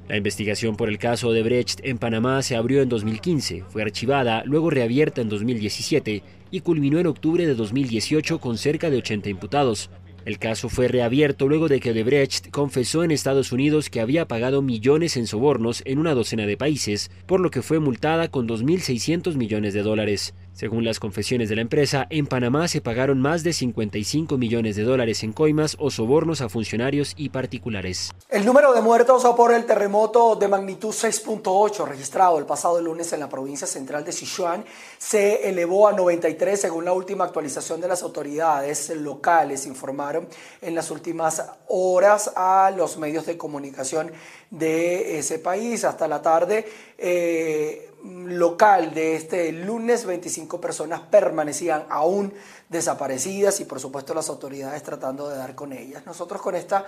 La 0.08 0.16
investigación 0.16 0.78
por 0.78 0.88
el 0.88 1.00
caso 1.00 1.34
de 1.34 1.44
Brecht 1.44 1.82
en 1.84 1.98
Panamá 1.98 2.42
se 2.42 2.56
abrió 2.56 2.82
en 2.82 2.88
2015, 2.88 3.66
fue 3.68 3.82
archivada, 3.82 4.44
luego 4.46 4.70
reabierta 4.70 5.20
en 5.20 5.28
2017 5.28 6.24
y 6.50 6.60
culminó 6.62 7.00
en 7.00 7.08
octubre 7.08 7.46
de 7.46 7.56
2018 7.56 8.40
con 8.40 8.58
cerca 8.58 8.90
de 8.90 8.98
80 8.98 9.30
imputados. 9.30 9.90
El 10.24 10.40
caso 10.40 10.70
fue 10.70 10.88
reabierto 10.88 11.48
luego 11.48 11.68
de 11.68 11.82
que 11.82 11.92
Odebrecht 11.92 12.52
confesó 12.52 13.04
en 13.04 13.12
Estados 13.12 13.52
Unidos 13.52 13.90
que 13.90 14.00
había 14.00 14.28
pagado 14.28 14.62
millones 14.62 15.18
en 15.18 15.28
sobornos 15.28 15.82
en 15.86 16.00
una 16.00 16.14
docena 16.14 16.46
de 16.46 16.58
países, 16.58 17.12
por 17.26 17.42
lo 17.42 17.52
que 17.52 17.62
fue 17.62 17.80
multada 17.80 18.30
con 18.30 18.48
2.600 18.48 19.36
millones 19.36 19.74
de 19.74 19.84
dólares. 19.84 20.34
Según 20.58 20.84
las 20.84 21.00
confesiones 21.00 21.50
de 21.50 21.56
la 21.56 21.62
empresa, 21.62 22.08
en 22.10 22.26
Panamá 22.26 22.68
se 22.68 22.82
pagaron 22.82 23.22
más 23.22 23.44
de 23.44 23.54
55 23.54 24.40
millones 24.40 24.76
de 24.76 24.82
dólares 24.82 25.22
en 25.22 25.32
coimas 25.32 25.78
o 25.78 25.92
sobornos 25.92 26.42
a 26.42 26.50
funcionarios 26.50 27.14
y 27.16 27.30
particulares. 27.30 28.12
El 28.28 28.44
número 28.44 28.74
de 28.74 28.82
muertos 28.82 29.24
por 29.36 29.54
el 29.54 29.68
terremoto 29.68 30.36
de 30.36 30.48
magnitud 30.48 30.90
6.8 30.90 31.86
registrado 31.86 32.40
el 32.40 32.48
pasado 32.48 32.82
lunes 32.82 33.14
en 33.14 33.20
la 33.20 33.30
provincia 33.30 33.68
central 33.68 34.04
de 34.04 34.12
Sichuan 34.12 34.66
se 34.98 35.48
elevó 35.48 35.88
a 35.88 35.94
93 35.94 36.60
según 36.60 36.86
la 36.86 36.94
última 36.94 37.26
actualización 37.26 37.80
de 37.80 37.90
las 37.90 38.02
autoridades 38.02 38.90
locales, 38.98 39.68
informaron 39.68 40.28
en 40.64 40.74
las 40.74 40.90
últimas 40.90 41.52
horas 41.68 42.32
a 42.36 42.72
los 42.76 42.98
medios 42.98 43.28
de 43.28 43.38
comunicación 43.38 44.12
de 44.50 45.20
ese 45.20 45.38
país. 45.38 45.84
Hasta 45.84 46.08
la 46.08 46.24
tarde 46.24 46.66
eh, 46.98 47.92
local 48.04 48.94
de 48.94 49.16
este 49.16 49.52
lunes, 49.52 50.06
25 50.06 50.62
personas 50.62 51.02
permanecían 51.02 51.86
aún 51.90 52.34
desaparecidas 52.70 53.60
y 53.60 53.66
por 53.66 53.80
supuesto 53.80 54.14
las 54.14 54.30
autoridades 54.30 54.82
tratando 54.84 55.30
de 55.30 55.38
dar 55.38 55.56
con 55.56 55.74
ellas. 55.74 56.06
Nosotros 56.06 56.42
con 56.42 56.56
esta 56.56 56.86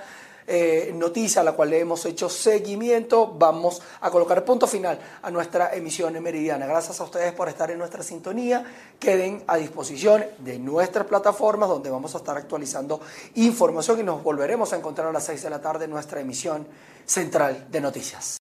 eh, 0.47 0.91
noticia 0.95 1.41
a 1.41 1.43
la 1.43 1.53
cual 1.53 1.69
le 1.69 1.79
hemos 1.79 2.05
hecho 2.05 2.29
seguimiento 2.29 3.27
vamos 3.37 3.81
a 4.01 4.09
colocar 4.09 4.43
punto 4.43 4.67
final 4.67 4.99
a 5.21 5.31
nuestra 5.31 5.73
emisión 5.73 6.21
meridiana. 6.21 6.65
Gracias 6.65 6.99
a 6.99 7.03
ustedes 7.03 7.33
por 7.33 7.49
estar 7.49 7.69
en 7.71 7.77
nuestra 7.77 8.03
sintonía. 8.03 8.63
Queden 8.99 9.43
a 9.47 9.57
disposición 9.57 10.25
de 10.39 10.59
nuestras 10.59 11.05
plataformas 11.07 11.69
donde 11.69 11.89
vamos 11.89 12.15
a 12.15 12.19
estar 12.19 12.37
actualizando 12.37 12.99
información 13.35 13.99
y 13.99 14.03
nos 14.03 14.23
volveremos 14.23 14.73
a 14.73 14.77
encontrar 14.77 15.07
a 15.07 15.13
las 15.13 15.25
6 15.25 15.43
de 15.43 15.49
la 15.49 15.61
tarde 15.61 15.85
en 15.85 15.91
nuestra 15.91 16.19
emisión 16.19 16.67
central 17.05 17.67
de 17.69 17.81
noticias. 17.81 18.37